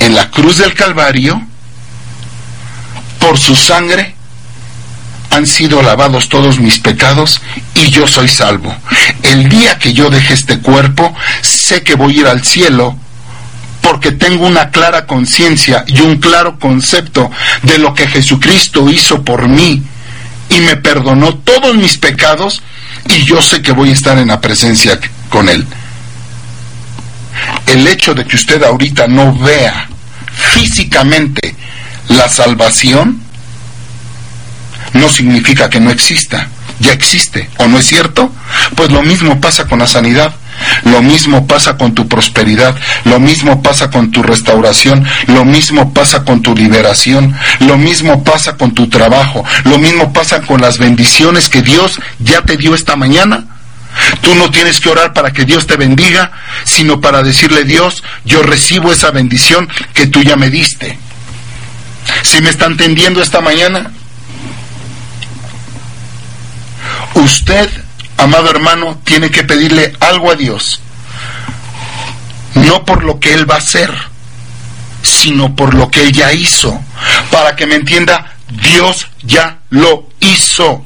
en 0.00 0.14
la 0.14 0.30
cruz 0.30 0.58
del 0.58 0.74
Calvario, 0.74 1.40
por 3.18 3.38
su 3.38 3.56
sangre, 3.56 4.14
han 5.30 5.46
sido 5.46 5.82
lavados 5.82 6.28
todos 6.28 6.58
mis 6.58 6.78
pecados 6.78 7.40
y 7.74 7.90
yo 7.90 8.06
soy 8.06 8.28
salvo. 8.28 8.74
El 9.36 9.50
día 9.50 9.78
que 9.78 9.92
yo 9.92 10.08
deje 10.08 10.32
este 10.32 10.60
cuerpo, 10.60 11.14
sé 11.42 11.82
que 11.82 11.94
voy 11.94 12.16
a 12.16 12.20
ir 12.20 12.26
al 12.26 12.42
cielo 12.42 12.96
porque 13.82 14.12
tengo 14.12 14.46
una 14.46 14.70
clara 14.70 15.04
conciencia 15.06 15.84
y 15.86 16.00
un 16.00 16.16
claro 16.16 16.58
concepto 16.58 17.30
de 17.62 17.76
lo 17.76 17.92
que 17.92 18.08
Jesucristo 18.08 18.88
hizo 18.88 19.22
por 19.24 19.46
mí 19.46 19.82
y 20.48 20.60
me 20.60 20.76
perdonó 20.76 21.34
todos 21.34 21.76
mis 21.76 21.98
pecados 21.98 22.62
y 23.10 23.24
yo 23.24 23.42
sé 23.42 23.60
que 23.60 23.72
voy 23.72 23.90
a 23.90 23.92
estar 23.92 24.16
en 24.16 24.28
la 24.28 24.40
presencia 24.40 24.98
con 25.28 25.50
Él. 25.50 25.66
El 27.66 27.86
hecho 27.88 28.14
de 28.14 28.24
que 28.24 28.36
usted 28.36 28.62
ahorita 28.62 29.06
no 29.06 29.34
vea 29.36 29.86
físicamente 30.54 31.54
la 32.08 32.30
salvación 32.30 33.20
no 34.94 35.10
significa 35.10 35.68
que 35.68 35.78
no 35.78 35.90
exista, 35.90 36.48
ya 36.80 36.92
existe, 36.92 37.48
¿o 37.58 37.66
no 37.66 37.78
es 37.78 37.86
cierto? 37.86 38.32
Pues 38.74 38.90
lo 38.90 39.02
mismo 39.02 39.40
pasa 39.40 39.66
con 39.66 39.78
la 39.78 39.86
sanidad. 39.86 40.34
Lo 40.84 41.02
mismo 41.02 41.46
pasa 41.46 41.76
con 41.76 41.94
tu 41.94 42.08
prosperidad, 42.08 42.74
lo 43.04 43.20
mismo 43.20 43.62
pasa 43.62 43.90
con 43.90 44.10
tu 44.10 44.22
restauración, 44.22 45.06
lo 45.26 45.44
mismo 45.44 45.92
pasa 45.92 46.24
con 46.24 46.40
tu 46.40 46.54
liberación, 46.54 47.36
lo 47.60 47.76
mismo 47.76 48.24
pasa 48.24 48.56
con 48.56 48.72
tu 48.72 48.88
trabajo, 48.88 49.44
lo 49.64 49.78
mismo 49.78 50.14
pasa 50.14 50.40
con 50.40 50.62
las 50.62 50.78
bendiciones 50.78 51.50
que 51.50 51.60
Dios 51.60 52.00
ya 52.20 52.40
te 52.40 52.56
dio 52.56 52.74
esta 52.74 52.96
mañana. 52.96 53.44
Tú 54.20 54.34
no 54.34 54.50
tienes 54.50 54.80
que 54.80 54.88
orar 54.88 55.12
para 55.12 55.32
que 55.32 55.44
Dios 55.44 55.66
te 55.66 55.76
bendiga, 55.76 56.32
sino 56.64 57.00
para 57.00 57.22
decirle 57.22 57.64
Dios, 57.64 58.02
yo 58.24 58.42
recibo 58.42 58.92
esa 58.92 59.10
bendición 59.10 59.68
que 59.94 60.06
tú 60.06 60.22
ya 60.22 60.36
me 60.36 60.50
diste. 60.50 60.98
¿Sí 62.22 62.40
me 62.40 62.50
está 62.50 62.66
entendiendo 62.66 63.22
esta 63.22 63.40
mañana? 63.40 63.90
Usted 67.14 67.70
amado 68.16 68.50
hermano, 68.50 68.98
tiene 69.04 69.30
que 69.30 69.44
pedirle 69.44 69.94
algo 70.00 70.30
a 70.30 70.34
Dios, 70.34 70.80
no 72.54 72.84
por 72.84 73.04
lo 73.04 73.20
que 73.20 73.34
Él 73.34 73.50
va 73.50 73.56
a 73.56 73.58
hacer, 73.58 73.92
sino 75.02 75.54
por 75.54 75.74
lo 75.74 75.90
que 75.90 76.02
Él 76.02 76.12
ya 76.12 76.32
hizo. 76.32 76.80
Para 77.30 77.54
que 77.54 77.66
me 77.66 77.76
entienda, 77.76 78.34
Dios 78.48 79.08
ya 79.22 79.58
lo 79.70 80.08
hizo. 80.20 80.84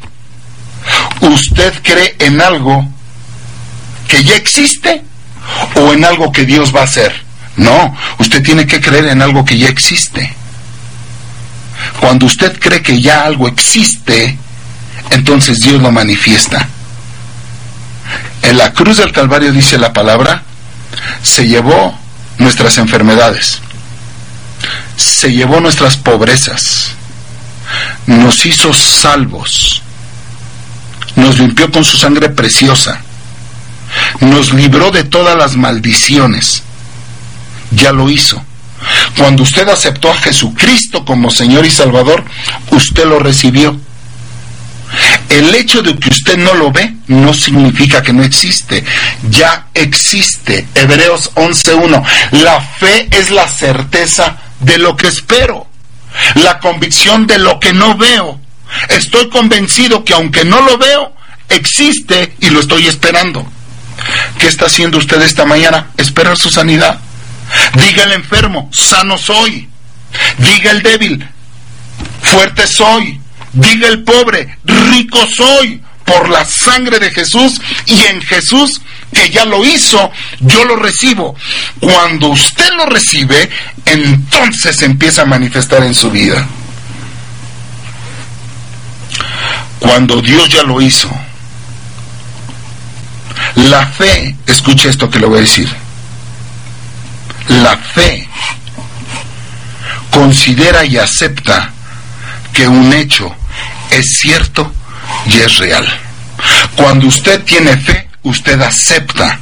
¿Usted 1.21 1.75
cree 1.83 2.17
en 2.19 2.41
algo 2.41 2.87
que 4.09 4.25
ya 4.25 4.37
existe 4.37 5.05
o 5.77 5.93
en 5.93 6.05
algo 6.05 6.33
que 6.33 6.45
Dios 6.45 6.75
va 6.75 6.81
a 6.81 6.85
hacer? 6.85 7.25
No, 7.57 7.97
usted 8.19 8.43
tiene 8.43 8.67
que 8.67 8.81
creer 8.81 9.07
en 9.07 9.23
algo 9.23 9.45
que 9.45 9.59
ya 9.59 9.69
existe. 9.69 10.35
Cuando 12.01 12.27
usted 12.27 12.59
cree 12.59 12.83
que 12.83 13.01
ya 13.01 13.25
algo 13.25 13.49
existe, 13.49 14.39
entonces 15.11 15.61
Dios 15.61 15.81
lo 15.81 15.91
manifiesta. 15.91 16.69
En 18.43 18.59
la 18.59 18.73
cruz 18.73 18.99
del 18.99 19.13
Calvario 19.13 19.53
dice 19.53 19.79
la 19.79 19.93
palabra, 19.93 20.43
se 21.23 21.47
llevó 21.47 21.99
nuestras 22.39 22.79
enfermedades, 22.79 23.61
se 24.97 25.33
llevó 25.33 25.61
nuestras 25.61 25.97
pobrezas, 25.97 26.93
nos 28.07 28.47
hizo 28.47 28.73
salvos, 28.73 29.83
nos 31.17 31.39
limpió 31.39 31.71
con 31.71 31.85
su 31.85 31.97
sangre 31.97 32.31
preciosa, 32.31 33.01
nos 34.21 34.53
libró 34.53 34.91
de 34.91 35.05
todas 35.05 35.37
las 35.37 35.57
maldiciones, 35.57 36.63
ya 37.71 37.93
lo 37.93 38.11
hizo. 38.11 38.43
Cuando 39.19 39.43
usted 39.43 39.69
aceptó 39.69 40.11
a 40.11 40.17
Jesucristo 40.17 41.05
como 41.05 41.31
Señor 41.31 41.67
y 41.67 41.71
Salvador, 41.71 42.25
usted 42.71 43.05
lo 43.05 43.19
recibió 43.19 43.79
el 45.29 45.55
hecho 45.55 45.83
de 45.83 45.97
que 45.97 46.11
usted 46.11 46.37
no 46.37 46.55
lo 46.55 46.73
ve 46.73 46.95
no 47.07 47.33
significa 47.33 48.03
que 48.03 48.13
no 48.13 48.23
existe. 48.23 48.85
Ya 49.31 49.69
existe. 49.75 50.67
Hebreos 50.75 51.33
11.1. 51.35 52.05
La 52.43 52.61
fe 52.61 53.09
es 53.11 53.31
la 53.31 53.49
certeza 53.49 54.37
de 54.61 54.79
lo 54.79 54.97
que 54.97 55.09
espero. 55.09 55.67
La 56.35 56.59
convicción 56.59 57.27
de 57.27 57.39
lo 57.39 57.61
que 57.61 57.73
no 57.73 57.97
veo. 57.97 58.41
Estoy 58.89 59.29
convencido 59.29 60.05
que 60.05 60.15
aunque 60.15 60.45
no 60.45 60.61
lo 60.63 60.79
veo, 60.79 61.15
existe 61.49 62.35
y 62.41 62.51
lo 62.51 62.61
estoy 62.61 62.87
esperando. 62.87 63.47
¿Qué 64.39 64.49
está 64.49 64.67
haciendo 64.67 64.99
usted 64.99 65.21
esta 65.23 65.45
mañana? 65.45 65.91
Esperar 65.97 66.37
su 66.37 66.51
sanidad. 66.51 66.99
Diga 67.75 68.05
el 68.05 68.13
enfermo, 68.13 68.71
sano 68.73 69.19
soy. 69.19 69.69
Diga 70.39 70.71
el 70.71 70.83
débil, 70.83 71.29
fuerte 72.23 72.67
soy. 72.67 73.21
Diga 73.53 73.89
el 73.89 74.05
pobre, 74.05 74.59
rico 74.65 75.19
soy 75.27 75.83
por 76.05 76.29
la 76.29 76.45
sangre 76.45 76.99
de 76.99 77.11
Jesús 77.11 77.61
y 77.87 78.01
en 78.03 78.21
Jesús 78.23 78.81
que 79.13 79.31
ya 79.31 79.45
lo 79.45 79.65
hizo, 79.65 80.11
yo 80.41 80.65
lo 80.65 80.77
recibo. 80.77 81.35
Cuando 81.81 82.29
usted 82.29 82.69
lo 82.77 82.87
recibe, 82.87 83.51
entonces 83.85 84.83
empieza 84.83 85.23
a 85.23 85.27
manifestar 85.27 85.83
en 85.83 85.95
su 85.95 86.11
vida. 86.11 86.47
Cuando 89.79 90.21
Dios 90.21 90.49
ya 90.49 90.63
lo 90.63 90.81
hizo, 90.81 91.11
la 93.57 93.87
fe, 93.87 94.37
escuche 94.47 94.89
esto 94.89 95.11
que 95.11 95.19
le 95.19 95.27
voy 95.27 95.39
a 95.39 95.43
decir, 95.43 95.69
la 97.49 97.77
fe 97.77 98.29
considera 100.11 100.85
y 100.85 100.99
acepta 100.99 101.73
que 102.53 102.69
un 102.69 102.93
hecho 102.93 103.35
es 103.91 104.19
cierto 104.19 104.73
y 105.27 105.35
es 105.41 105.59
real. 105.59 105.87
Cuando 106.77 107.07
usted 107.07 107.43
tiene 107.45 107.77
fe, 107.77 108.09
usted 108.23 108.61
acepta 108.61 109.39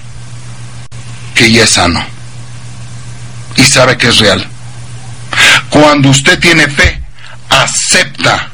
que 1.35 1.51
ya 1.51 1.65
es 1.65 1.71
sano 1.71 2.05
y 3.57 3.63
sabe 3.63 3.97
que 3.97 4.09
es 4.09 4.19
real. 4.19 4.47
Cuando 5.71 6.09
usted 6.11 6.39
tiene 6.39 6.69
fe, 6.69 7.01
acepta 7.49 8.49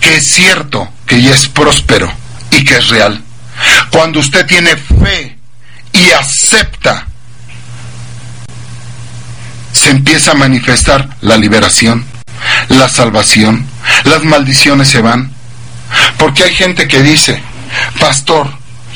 que 0.00 0.16
es 0.16 0.26
cierto 0.26 0.88
que 1.06 1.20
ya 1.20 1.34
es 1.34 1.48
próspero 1.48 2.12
y 2.50 2.64
que 2.64 2.76
es 2.76 2.88
real. 2.88 3.22
Cuando 3.90 4.20
usted 4.20 4.46
tiene 4.46 4.76
fe 4.76 5.38
y 5.92 6.10
acepta, 6.12 7.06
se 9.72 9.90
empieza 9.90 10.32
a 10.32 10.34
manifestar 10.34 11.08
la 11.20 11.36
liberación, 11.36 12.04
la 12.68 12.88
salvación, 12.88 13.66
las 14.04 14.24
maldiciones 14.24 14.88
se 14.88 15.00
van. 15.00 15.32
Porque 16.18 16.44
hay 16.44 16.54
gente 16.54 16.88
que 16.88 17.02
dice, 17.02 17.42
pastor, 18.00 18.48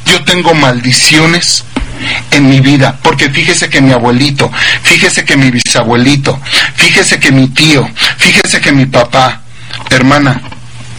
yo 0.06 0.22
tengo 0.24 0.54
maldiciones 0.54 1.64
en 2.30 2.48
mi 2.48 2.60
vida, 2.60 2.96
porque 3.02 3.30
fíjese 3.30 3.68
que 3.68 3.80
mi 3.80 3.92
abuelito, 3.92 4.50
fíjese 4.82 5.24
que 5.24 5.36
mi 5.36 5.50
bisabuelito, 5.50 6.40
fíjese 6.76 7.18
que 7.18 7.32
mi 7.32 7.48
tío, 7.48 7.88
fíjese 8.18 8.60
que 8.60 8.72
mi 8.72 8.86
papá, 8.86 9.42
hermana, 9.90 10.40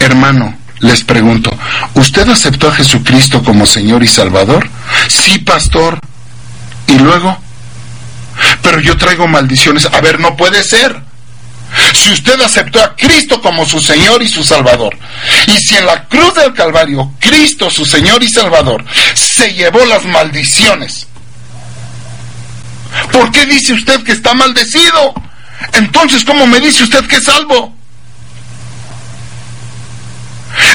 hermano, 0.00 0.56
les 0.80 1.02
pregunto, 1.02 1.50
¿usted 1.94 2.28
aceptó 2.28 2.68
a 2.68 2.74
Jesucristo 2.74 3.42
como 3.42 3.66
Señor 3.66 4.02
y 4.02 4.08
Salvador? 4.08 4.68
Sí, 5.08 5.38
pastor. 5.38 5.98
¿Y 6.86 6.98
luego? 6.98 7.36
Pero 8.62 8.80
yo 8.80 8.96
traigo 8.96 9.26
maldiciones. 9.26 9.86
A 9.86 10.00
ver, 10.00 10.20
no 10.20 10.36
puede 10.36 10.62
ser. 10.62 11.07
Si 11.94 12.10
usted 12.10 12.40
aceptó 12.40 12.82
a 12.82 12.94
Cristo 12.96 13.40
como 13.40 13.64
su 13.64 13.80
Señor 13.80 14.22
y 14.22 14.28
su 14.28 14.44
Salvador, 14.44 14.96
y 15.46 15.58
si 15.58 15.76
en 15.76 15.86
la 15.86 16.04
cruz 16.04 16.34
del 16.34 16.52
Calvario 16.52 17.12
Cristo, 17.18 17.70
su 17.70 17.84
Señor 17.84 18.22
y 18.22 18.28
Salvador, 18.28 18.84
se 19.14 19.52
llevó 19.54 19.84
las 19.86 20.04
maldiciones, 20.04 21.06
¿por 23.12 23.30
qué 23.30 23.46
dice 23.46 23.72
usted 23.72 24.02
que 24.02 24.12
está 24.12 24.34
maldecido? 24.34 25.14
Entonces, 25.72 26.24
¿cómo 26.24 26.46
me 26.46 26.60
dice 26.60 26.84
usted 26.84 27.06
que 27.06 27.16
es 27.16 27.24
salvo? 27.24 27.74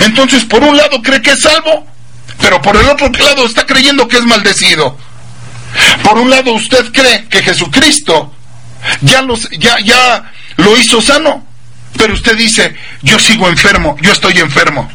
Entonces, 0.02 0.44
por 0.46 0.64
un 0.64 0.76
lado 0.76 1.02
cree 1.02 1.22
que 1.22 1.32
es 1.32 1.42
salvo, 1.42 1.86
pero 2.40 2.62
por 2.62 2.76
el 2.76 2.88
otro 2.88 3.10
lado 3.10 3.46
está 3.46 3.66
creyendo 3.66 4.08
que 4.08 4.18
es 4.18 4.26
maldecido. 4.26 4.98
Por 6.04 6.18
un 6.18 6.30
lado 6.30 6.54
usted 6.54 6.92
cree 6.92 7.26
que 7.30 7.42
Jesucristo 7.42 8.34
ya, 9.02 9.22
los, 9.22 9.50
ya, 9.52 9.80
ya 9.80 10.32
lo 10.58 10.78
hizo 10.78 11.02
sano, 11.02 11.46
pero 11.98 12.14
usted 12.14 12.38
dice, 12.38 12.76
yo 13.02 13.20
sigo 13.20 13.48
enfermo, 13.48 13.96
yo 14.02 14.12
estoy 14.12 14.40
enfermo. 14.40 14.90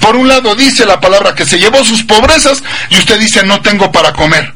Por 0.00 0.16
un 0.16 0.28
lado 0.28 0.54
dice 0.54 0.86
la 0.86 1.00
palabra 1.00 1.34
que 1.34 1.46
se 1.46 1.58
llevó 1.58 1.84
sus 1.84 2.04
pobrezas 2.04 2.62
y 2.90 2.98
usted 2.98 3.18
dice, 3.18 3.44
no 3.44 3.60
tengo 3.60 3.90
para 3.90 4.12
comer. 4.12 4.54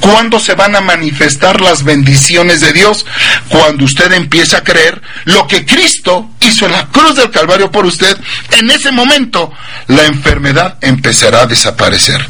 ¿Cuándo 0.00 0.38
se 0.38 0.54
van 0.54 0.76
a 0.76 0.80
manifestar 0.80 1.60
las 1.60 1.82
bendiciones 1.82 2.60
de 2.60 2.72
Dios? 2.72 3.06
Cuando 3.48 3.84
usted 3.84 4.12
empieza 4.12 4.58
a 4.58 4.64
creer 4.64 5.00
lo 5.24 5.46
que 5.46 5.64
Cristo 5.64 6.30
hizo 6.40 6.66
en 6.66 6.72
la 6.72 6.86
cruz 6.88 7.16
del 7.16 7.30
Calvario 7.30 7.70
por 7.70 7.86
usted. 7.86 8.16
En 8.50 8.70
ese 8.70 8.92
momento 8.92 9.52
la 9.88 10.04
enfermedad 10.04 10.76
empezará 10.80 11.42
a 11.42 11.46
desaparecer. 11.46 12.24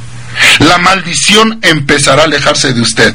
La 0.60 0.78
maldición 0.78 1.58
empezará 1.62 2.22
a 2.22 2.26
alejarse 2.26 2.72
de 2.72 2.80
usted. 2.80 3.14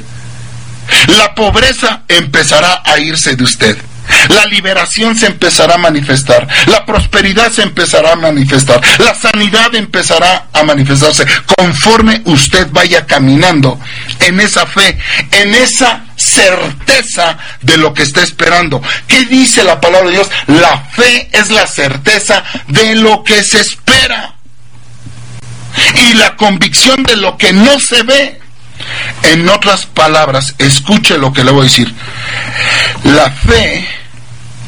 La 1.08 1.34
pobreza 1.36 2.04
empezará 2.08 2.82
a 2.86 3.00
irse 3.00 3.36
de 3.36 3.44
usted. 3.44 3.78
La 4.30 4.46
liberación 4.46 5.16
se 5.16 5.28
empezará 5.28 5.76
a 5.76 5.78
manifestar, 5.78 6.48
la 6.66 6.84
prosperidad 6.84 7.52
se 7.52 7.62
empezará 7.62 8.14
a 8.14 8.16
manifestar, 8.16 8.82
la 8.98 9.14
sanidad 9.14 9.76
empezará 9.76 10.48
a 10.52 10.64
manifestarse 10.64 11.28
conforme 11.56 12.22
usted 12.26 12.68
vaya 12.72 13.06
caminando 13.06 13.80
en 14.22 14.40
esa 14.40 14.66
fe, 14.66 14.98
en 15.32 15.54
esa 15.54 16.06
certeza 16.16 17.38
de 17.62 17.78
lo 17.78 17.94
que 17.94 18.02
está 18.02 18.22
esperando. 18.22 18.82
¿Qué 19.08 19.26
dice 19.26 19.64
la 19.64 19.80
palabra 19.80 20.10
de 20.10 20.16
Dios? 20.16 20.30
La 20.48 20.80
fe 20.92 21.30
es 21.32 21.52
la 21.52 21.68
certeza 21.68 22.44
de 22.68 22.96
lo 22.96 23.24
que 23.24 23.44
se 23.44 23.60
espera 23.60 24.36
y 25.96 26.14
la 26.16 26.36
convicción 26.36 27.04
de 27.04 27.16
lo 27.16 27.38
que 27.38 27.54
no 27.54 27.80
se 27.80 28.04
ve. 28.04 28.40
En 29.24 29.48
otras 29.50 29.86
palabras, 29.86 30.56
escuche 30.58 31.18
lo 31.18 31.34
que 31.34 31.44
le 31.44 31.52
voy 31.52 31.62
a 31.62 31.64
decir. 31.64 31.94
La 33.04 33.30
fe 33.30 33.88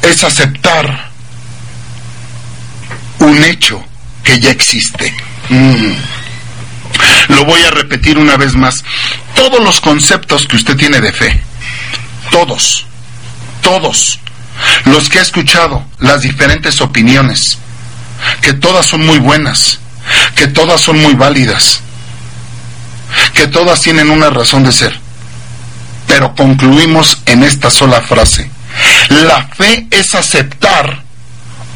es 0.02 0.24
aceptar 0.24 1.10
un 3.18 3.42
hecho 3.44 3.82
que 4.22 4.38
ya 4.40 4.50
existe. 4.50 5.14
Mm. 5.48 5.92
Lo 7.28 7.44
voy 7.44 7.62
a 7.64 7.70
repetir 7.70 8.18
una 8.18 8.36
vez 8.36 8.54
más. 8.54 8.84
Todos 9.34 9.62
los 9.62 9.80
conceptos 9.80 10.46
que 10.46 10.56
usted 10.56 10.76
tiene 10.76 11.00
de 11.00 11.12
fe, 11.12 11.42
todos, 12.30 12.86
todos, 13.60 14.18
los 14.84 15.08
que 15.08 15.18
ha 15.18 15.22
escuchado, 15.22 15.84
las 15.98 16.22
diferentes 16.22 16.80
opiniones, 16.80 17.58
que 18.40 18.52
todas 18.52 18.86
son 18.86 19.04
muy 19.06 19.18
buenas, 19.18 19.78
que 20.36 20.46
todas 20.48 20.80
son 20.80 21.00
muy 21.00 21.14
válidas, 21.14 21.80
que 23.34 23.46
todas 23.46 23.80
tienen 23.80 24.10
una 24.10 24.30
razón 24.30 24.64
de 24.64 24.72
ser. 24.72 24.98
Pero 26.06 26.34
concluimos 26.34 27.18
en 27.26 27.42
esta 27.42 27.70
sola 27.70 28.00
frase. 28.00 28.50
La 29.08 29.46
fe 29.54 29.86
es 29.90 30.14
aceptar 30.14 31.02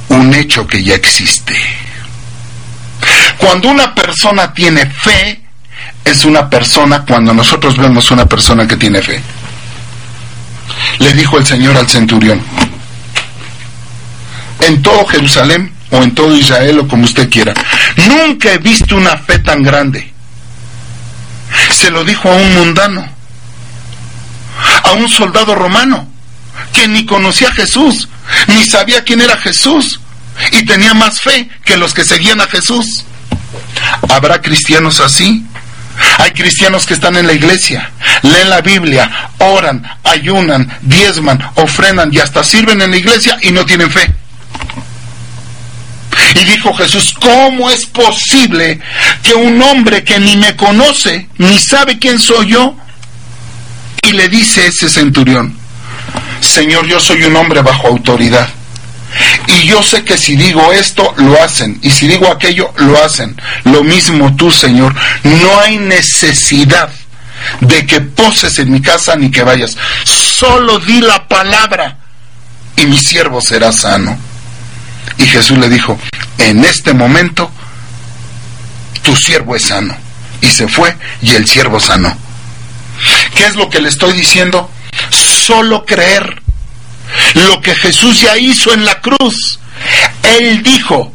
un 0.09 0.35
hecho 0.35 0.67
que 0.67 0.83
ya 0.83 0.95
existe. 0.95 1.55
Cuando 3.39 3.69
una 3.69 3.95
persona 3.95 4.53
tiene 4.53 4.87
fe, 4.87 5.41
es 6.05 6.25
una 6.25 6.49
persona, 6.49 7.05
cuando 7.05 7.35
nosotros 7.35 7.77
vemos 7.77 8.11
una 8.11 8.27
persona 8.27 8.67
que 8.67 8.77
tiene 8.77 9.03
fe. 9.03 9.21
Le 10.99 11.13
dijo 11.13 11.39
el 11.39 11.47
Señor 11.47 11.77
al 11.77 11.89
centurión, 11.89 12.41
en 14.61 14.83
todo 14.83 15.07
Jerusalén 15.07 15.73
o 15.91 16.03
en 16.03 16.15
todo 16.15 16.37
Israel 16.37 16.81
o 16.81 16.89
como 16.89 17.05
usted 17.05 17.29
quiera, 17.29 17.55
nunca 18.09 18.53
he 18.53 18.59
visto 18.59 18.97
una 18.97 19.17
fe 19.17 19.39
tan 19.41 19.63
grande. 19.63 20.13
Se 21.77 21.91
lo 21.91 22.05
dijo 22.05 22.31
a 22.31 22.35
un 22.35 22.55
mundano, 22.55 23.07
a 24.83 24.93
un 24.93 25.11
soldado 25.11 25.55
romano 25.55 26.09
que 26.73 26.89
ni 26.89 27.05
conocía 27.05 27.49
a 27.49 27.53
Jesús, 27.53 28.09
ni 28.49 28.65
sabía 28.65 29.05
quién 29.05 29.21
era 29.21 29.37
Jesús, 29.37 30.01
y 30.53 30.65
tenía 30.65 30.95
más 30.95 31.21
fe 31.21 31.51
que 31.67 31.77
los 31.77 31.93
que 31.93 32.03
seguían 32.03 32.41
a 32.41 32.47
Jesús. 32.47 33.05
¿Habrá 34.09 34.41
cristianos 34.41 35.01
así? 35.01 35.45
Hay 36.17 36.31
cristianos 36.31 36.87
que 36.87 36.95
están 36.95 37.15
en 37.17 37.27
la 37.27 37.35
iglesia, 37.35 37.91
leen 38.23 38.49
la 38.49 38.63
Biblia, 38.63 39.31
oran, 39.37 39.87
ayunan, 40.03 40.79
diezman, 40.81 41.39
ofrendan 41.57 42.11
y 42.11 42.21
hasta 42.21 42.43
sirven 42.43 42.81
en 42.81 42.91
la 42.91 42.97
iglesia 42.97 43.39
y 43.43 43.51
no 43.51 43.67
tienen 43.67 43.91
fe. 43.91 44.15
Y 46.37 46.45
dijo 46.45 46.75
Jesús, 46.75 47.15
¿cómo 47.21 47.71
es 47.71 47.87
posible 47.87 48.79
que 49.23 49.35
un 49.35 49.61
hombre 49.63 50.05
que 50.05 50.19
ni 50.21 50.37
me 50.37 50.55
conoce, 50.55 51.29
ni 51.39 51.59
sabe 51.59 51.99
quién 51.99 52.19
soy 52.19 52.49
yo, 52.49 52.77
y 54.03 54.13
le 54.13 54.29
dice 54.29 54.67
ese 54.67 54.91
centurión, 54.91 55.57
Señor, 56.41 56.87
yo 56.87 57.01
soy 57.01 57.23
un 57.23 57.37
hombre 57.37 57.63
bajo 57.63 57.89
autoridad. 57.89 58.49
Y 59.47 59.67
yo 59.67 59.83
sé 59.83 60.05
que 60.05 60.19
si 60.19 60.37
digo 60.37 60.73
esto, 60.73 61.15
lo 61.17 61.43
hacen. 61.43 61.79
Y 61.83 61.91
si 61.91 62.07
digo 62.07 62.31
aquello, 62.31 62.71
lo 62.77 63.03
hacen. 63.03 63.35
Lo 63.65 63.83
mismo 63.83 64.37
tú, 64.37 64.51
Señor. 64.51 64.95
No 65.23 65.61
hay 65.61 65.79
necesidad 65.79 66.91
de 67.61 67.87
que 67.87 68.01
poses 68.01 68.59
en 68.59 68.73
mi 68.73 68.83
casa 68.83 69.17
ni 69.17 69.31
que 69.31 69.43
vayas. 69.43 69.77
Solo 70.05 70.79
di 70.81 71.01
la 71.01 71.27
palabra 71.29 71.99
y 72.77 72.85
mi 72.87 72.99
siervo 72.99 73.41
será 73.41 73.73
sano. 73.73 74.19
Y 75.19 75.27
Jesús 75.27 75.59
le 75.59 75.69
dijo, 75.69 75.99
en 76.39 76.65
este 76.65 76.93
momento, 76.93 77.51
tu 79.03 79.17
siervo 79.17 79.57
es 79.57 79.63
sano. 79.63 79.97
Y 80.41 80.49
se 80.49 80.69
fue 80.69 80.95
y 81.23 81.31
el 81.31 81.47
siervo 81.47 81.81
sanó. 81.81 82.17
¿Qué 83.35 83.47
es 83.47 83.57
lo 83.57 83.69
que 83.71 83.81
le 83.81 83.89
estoy 83.89 84.13
diciendo? 84.13 84.71
solo 85.11 85.85
creer 85.85 86.43
lo 87.35 87.61
que 87.61 87.75
Jesús 87.75 88.21
ya 88.21 88.37
hizo 88.37 88.73
en 88.73 88.85
la 88.85 89.01
cruz. 89.01 89.61
Él 90.23 90.63
dijo, 90.63 91.13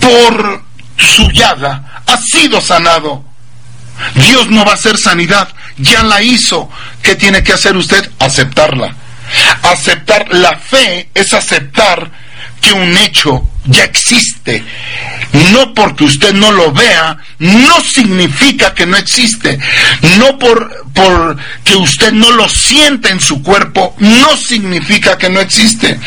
por 0.00 0.62
su 0.96 1.30
llaga 1.30 2.02
ha 2.06 2.16
sido 2.16 2.60
sanado. 2.60 3.24
Dios 4.14 4.48
no 4.48 4.64
va 4.64 4.72
a 4.72 4.74
hacer 4.74 4.98
sanidad, 4.98 5.48
ya 5.76 6.02
la 6.02 6.22
hizo. 6.22 6.68
¿Qué 7.02 7.14
tiene 7.14 7.42
que 7.42 7.52
hacer 7.52 7.76
usted? 7.76 8.10
Aceptarla. 8.18 8.94
Aceptar 9.62 10.26
la 10.34 10.56
fe 10.58 11.10
es 11.14 11.32
aceptar 11.32 12.10
que 12.60 12.72
un 12.72 12.96
hecho 12.96 13.42
ya 13.66 13.84
existe. 13.84 14.64
No 15.52 15.72
porque 15.74 16.04
usted 16.04 16.32
no 16.34 16.50
lo 16.50 16.72
vea, 16.72 17.16
no 17.38 17.80
significa 17.80 18.74
que 18.74 18.86
no 18.86 18.96
existe. 18.96 19.58
No 20.18 20.38
por, 20.38 20.86
por 20.92 21.36
que 21.62 21.76
usted 21.76 22.12
no 22.12 22.30
lo 22.32 22.48
siente 22.48 23.10
en 23.10 23.20
su 23.20 23.42
cuerpo, 23.42 23.94
no 23.98 24.36
significa 24.36 25.16
que 25.16 25.28
no 25.28 25.40
existe. 25.40 25.98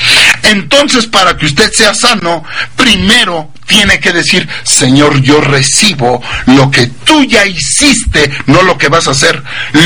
Entonces, 0.43 1.05
para 1.07 1.37
que 1.37 1.45
usted 1.45 1.71
sea 1.71 1.93
sano, 1.93 2.43
primero 2.75 3.51
tiene 3.73 3.99
que 3.99 4.13
decir, 4.13 4.47
Señor, 4.63 5.19
yo 5.23 5.41
recibo 5.41 6.21
lo 6.45 6.69
que 6.69 6.85
tú 7.05 7.23
ya 7.23 7.43
hiciste, 7.43 8.29
no 8.45 8.61
lo 8.61 8.77
que 8.77 8.87
vas 8.87 9.07
a 9.07 9.11
hacer, 9.11 9.41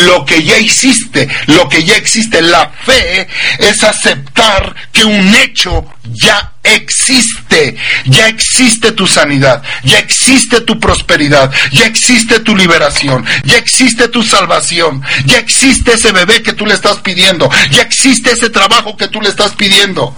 lo 0.05 0.25
que 0.25 0.43
ya 0.43 0.57
hiciste, 0.57 1.29
lo 1.45 1.69
que 1.69 1.85
ya 1.85 1.95
existe. 1.95 2.41
La 2.41 2.69
fe 2.85 3.29
es 3.59 3.83
aceptar 3.85 4.75
que 4.91 5.05
un 5.05 5.33
hecho 5.35 5.85
ya 6.03 6.51
existe, 6.63 7.77
ya 8.07 8.27
existe 8.27 8.91
tu 8.91 9.07
sanidad, 9.07 9.63
ya 9.85 9.99
existe 9.99 10.59
tu 10.61 10.77
prosperidad, 10.81 11.49
ya 11.71 11.85
existe 11.85 12.41
tu 12.41 12.57
liberación, 12.57 13.25
ya 13.45 13.55
existe 13.55 14.09
tu 14.09 14.21
salvación, 14.21 15.01
ya 15.25 15.37
existe 15.37 15.93
ese 15.93 16.11
bebé 16.11 16.43
que 16.43 16.51
tú 16.51 16.65
le 16.65 16.73
estás 16.73 16.97
pidiendo, 16.97 17.49
ya 17.71 17.83
existe 17.83 18.31
ese 18.31 18.49
trabajo 18.49 18.97
que 18.97 19.07
tú 19.07 19.21
le 19.21 19.29
estás 19.29 19.53
pidiendo. 19.53 20.13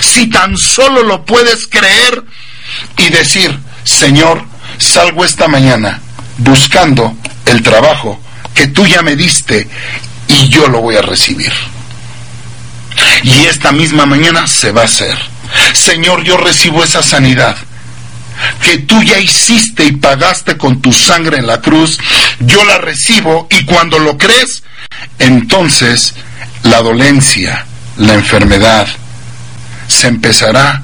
Si 0.00 0.28
tan 0.28 0.56
solo 0.56 1.04
lo 1.04 1.24
puedes 1.24 1.68
creer 1.68 2.24
y 2.98 3.08
decir, 3.10 3.58
Señor, 3.84 4.44
salgo 4.78 5.24
esta 5.24 5.48
mañana 5.48 6.00
buscando 6.38 7.14
el 7.46 7.62
trabajo 7.62 8.20
que 8.54 8.68
tú 8.68 8.86
ya 8.86 9.02
me 9.02 9.16
diste 9.16 9.68
y 10.28 10.48
yo 10.48 10.68
lo 10.68 10.80
voy 10.80 10.96
a 10.96 11.02
recibir. 11.02 11.52
Y 13.22 13.46
esta 13.46 13.72
misma 13.72 14.06
mañana 14.06 14.46
se 14.46 14.72
va 14.72 14.82
a 14.82 14.86
hacer. 14.86 15.16
Señor, 15.72 16.22
yo 16.24 16.36
recibo 16.36 16.82
esa 16.84 17.02
sanidad 17.02 17.56
que 18.62 18.78
tú 18.78 19.02
ya 19.02 19.18
hiciste 19.18 19.84
y 19.84 19.92
pagaste 19.92 20.56
con 20.56 20.80
tu 20.80 20.92
sangre 20.92 21.38
en 21.38 21.46
la 21.46 21.60
cruz, 21.60 21.98
yo 22.40 22.64
la 22.64 22.78
recibo 22.78 23.46
y 23.50 23.64
cuando 23.64 23.98
lo 23.98 24.16
crees, 24.16 24.62
entonces 25.18 26.14
la 26.62 26.80
dolencia, 26.82 27.66
la 27.98 28.14
enfermedad, 28.14 28.88
se 29.86 30.08
empezará 30.08 30.82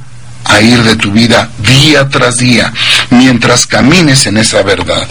a 0.48 0.60
ir 0.60 0.82
de 0.82 0.96
tu 0.96 1.12
vida 1.12 1.50
día 1.58 2.08
tras 2.08 2.38
día 2.38 2.72
mientras 3.10 3.66
camines 3.66 4.26
en 4.26 4.38
esa 4.38 4.62
verdad. 4.62 5.06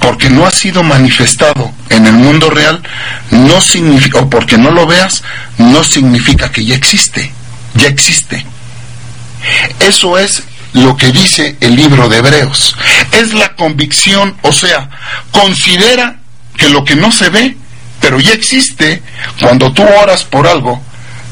Porque 0.00 0.30
no 0.30 0.46
ha 0.46 0.50
sido 0.50 0.82
manifestado 0.82 1.72
en 1.88 2.06
el 2.06 2.12
mundo 2.12 2.50
real, 2.50 2.82
no 3.30 3.60
significa, 3.60 4.18
o 4.18 4.30
porque 4.30 4.58
no 4.58 4.70
lo 4.70 4.86
veas, 4.86 5.22
no 5.58 5.82
significa 5.82 6.50
que 6.50 6.64
ya 6.64 6.74
existe, 6.74 7.32
ya 7.74 7.88
existe. 7.88 8.44
Eso 9.80 10.18
es 10.18 10.42
lo 10.72 10.96
que 10.96 11.12
dice 11.12 11.56
el 11.60 11.76
libro 11.76 12.08
de 12.08 12.18
Hebreos. 12.18 12.76
Es 13.12 13.32
la 13.32 13.54
convicción, 13.54 14.36
o 14.42 14.52
sea, 14.52 14.90
considera 15.30 16.16
que 16.56 16.68
lo 16.68 16.84
que 16.84 16.96
no 16.96 17.10
se 17.10 17.30
ve, 17.30 17.56
pero 18.00 18.20
ya 18.20 18.32
existe, 18.32 19.02
cuando 19.40 19.72
tú 19.72 19.82
oras 19.82 20.24
por 20.24 20.46
algo 20.46 20.82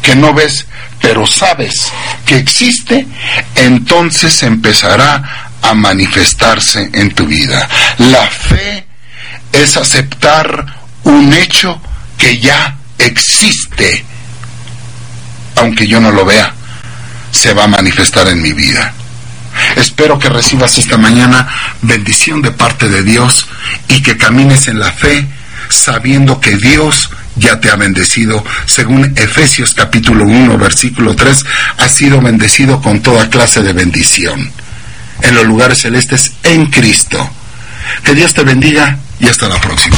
que 0.00 0.16
no 0.16 0.32
ves, 0.32 0.66
pero 1.02 1.26
sabes 1.26 1.92
que 2.24 2.36
existe, 2.36 3.06
entonces 3.56 4.42
empezará 4.44 5.50
a 5.60 5.74
manifestarse 5.74 6.90
en 6.92 7.12
tu 7.12 7.26
vida. 7.26 7.68
La 7.98 8.26
fe 8.26 8.86
es 9.52 9.76
aceptar 9.76 10.64
un 11.02 11.32
hecho 11.32 11.80
que 12.16 12.38
ya 12.38 12.76
existe, 12.98 14.04
aunque 15.56 15.86
yo 15.86 16.00
no 16.00 16.12
lo 16.12 16.24
vea, 16.24 16.54
se 17.32 17.52
va 17.52 17.64
a 17.64 17.68
manifestar 17.68 18.28
en 18.28 18.40
mi 18.40 18.52
vida. 18.52 18.94
Espero 19.76 20.18
que 20.18 20.28
recibas 20.28 20.78
esta 20.78 20.96
mañana 20.96 21.48
bendición 21.82 22.40
de 22.42 22.52
parte 22.52 22.88
de 22.88 23.02
Dios 23.02 23.46
y 23.88 24.02
que 24.02 24.16
camines 24.16 24.68
en 24.68 24.78
la 24.78 24.92
fe 24.92 25.26
sabiendo 25.68 26.40
que 26.40 26.56
Dios 26.56 27.10
ya 27.36 27.60
te 27.60 27.70
ha 27.70 27.76
bendecido. 27.76 28.44
Según 28.66 29.12
Efesios 29.16 29.74
capítulo 29.74 30.24
1 30.24 30.58
versículo 30.58 31.14
3, 31.14 31.44
has 31.78 31.92
sido 31.92 32.20
bendecido 32.20 32.80
con 32.80 33.00
toda 33.00 33.28
clase 33.30 33.62
de 33.62 33.72
bendición 33.72 34.52
en 35.22 35.34
los 35.34 35.46
lugares 35.46 35.78
celestes 35.78 36.32
en 36.42 36.66
Cristo. 36.66 37.30
Que 38.04 38.14
Dios 38.14 38.34
te 38.34 38.42
bendiga 38.42 38.98
y 39.20 39.28
hasta 39.28 39.48
la 39.48 39.60
próxima. 39.60 39.96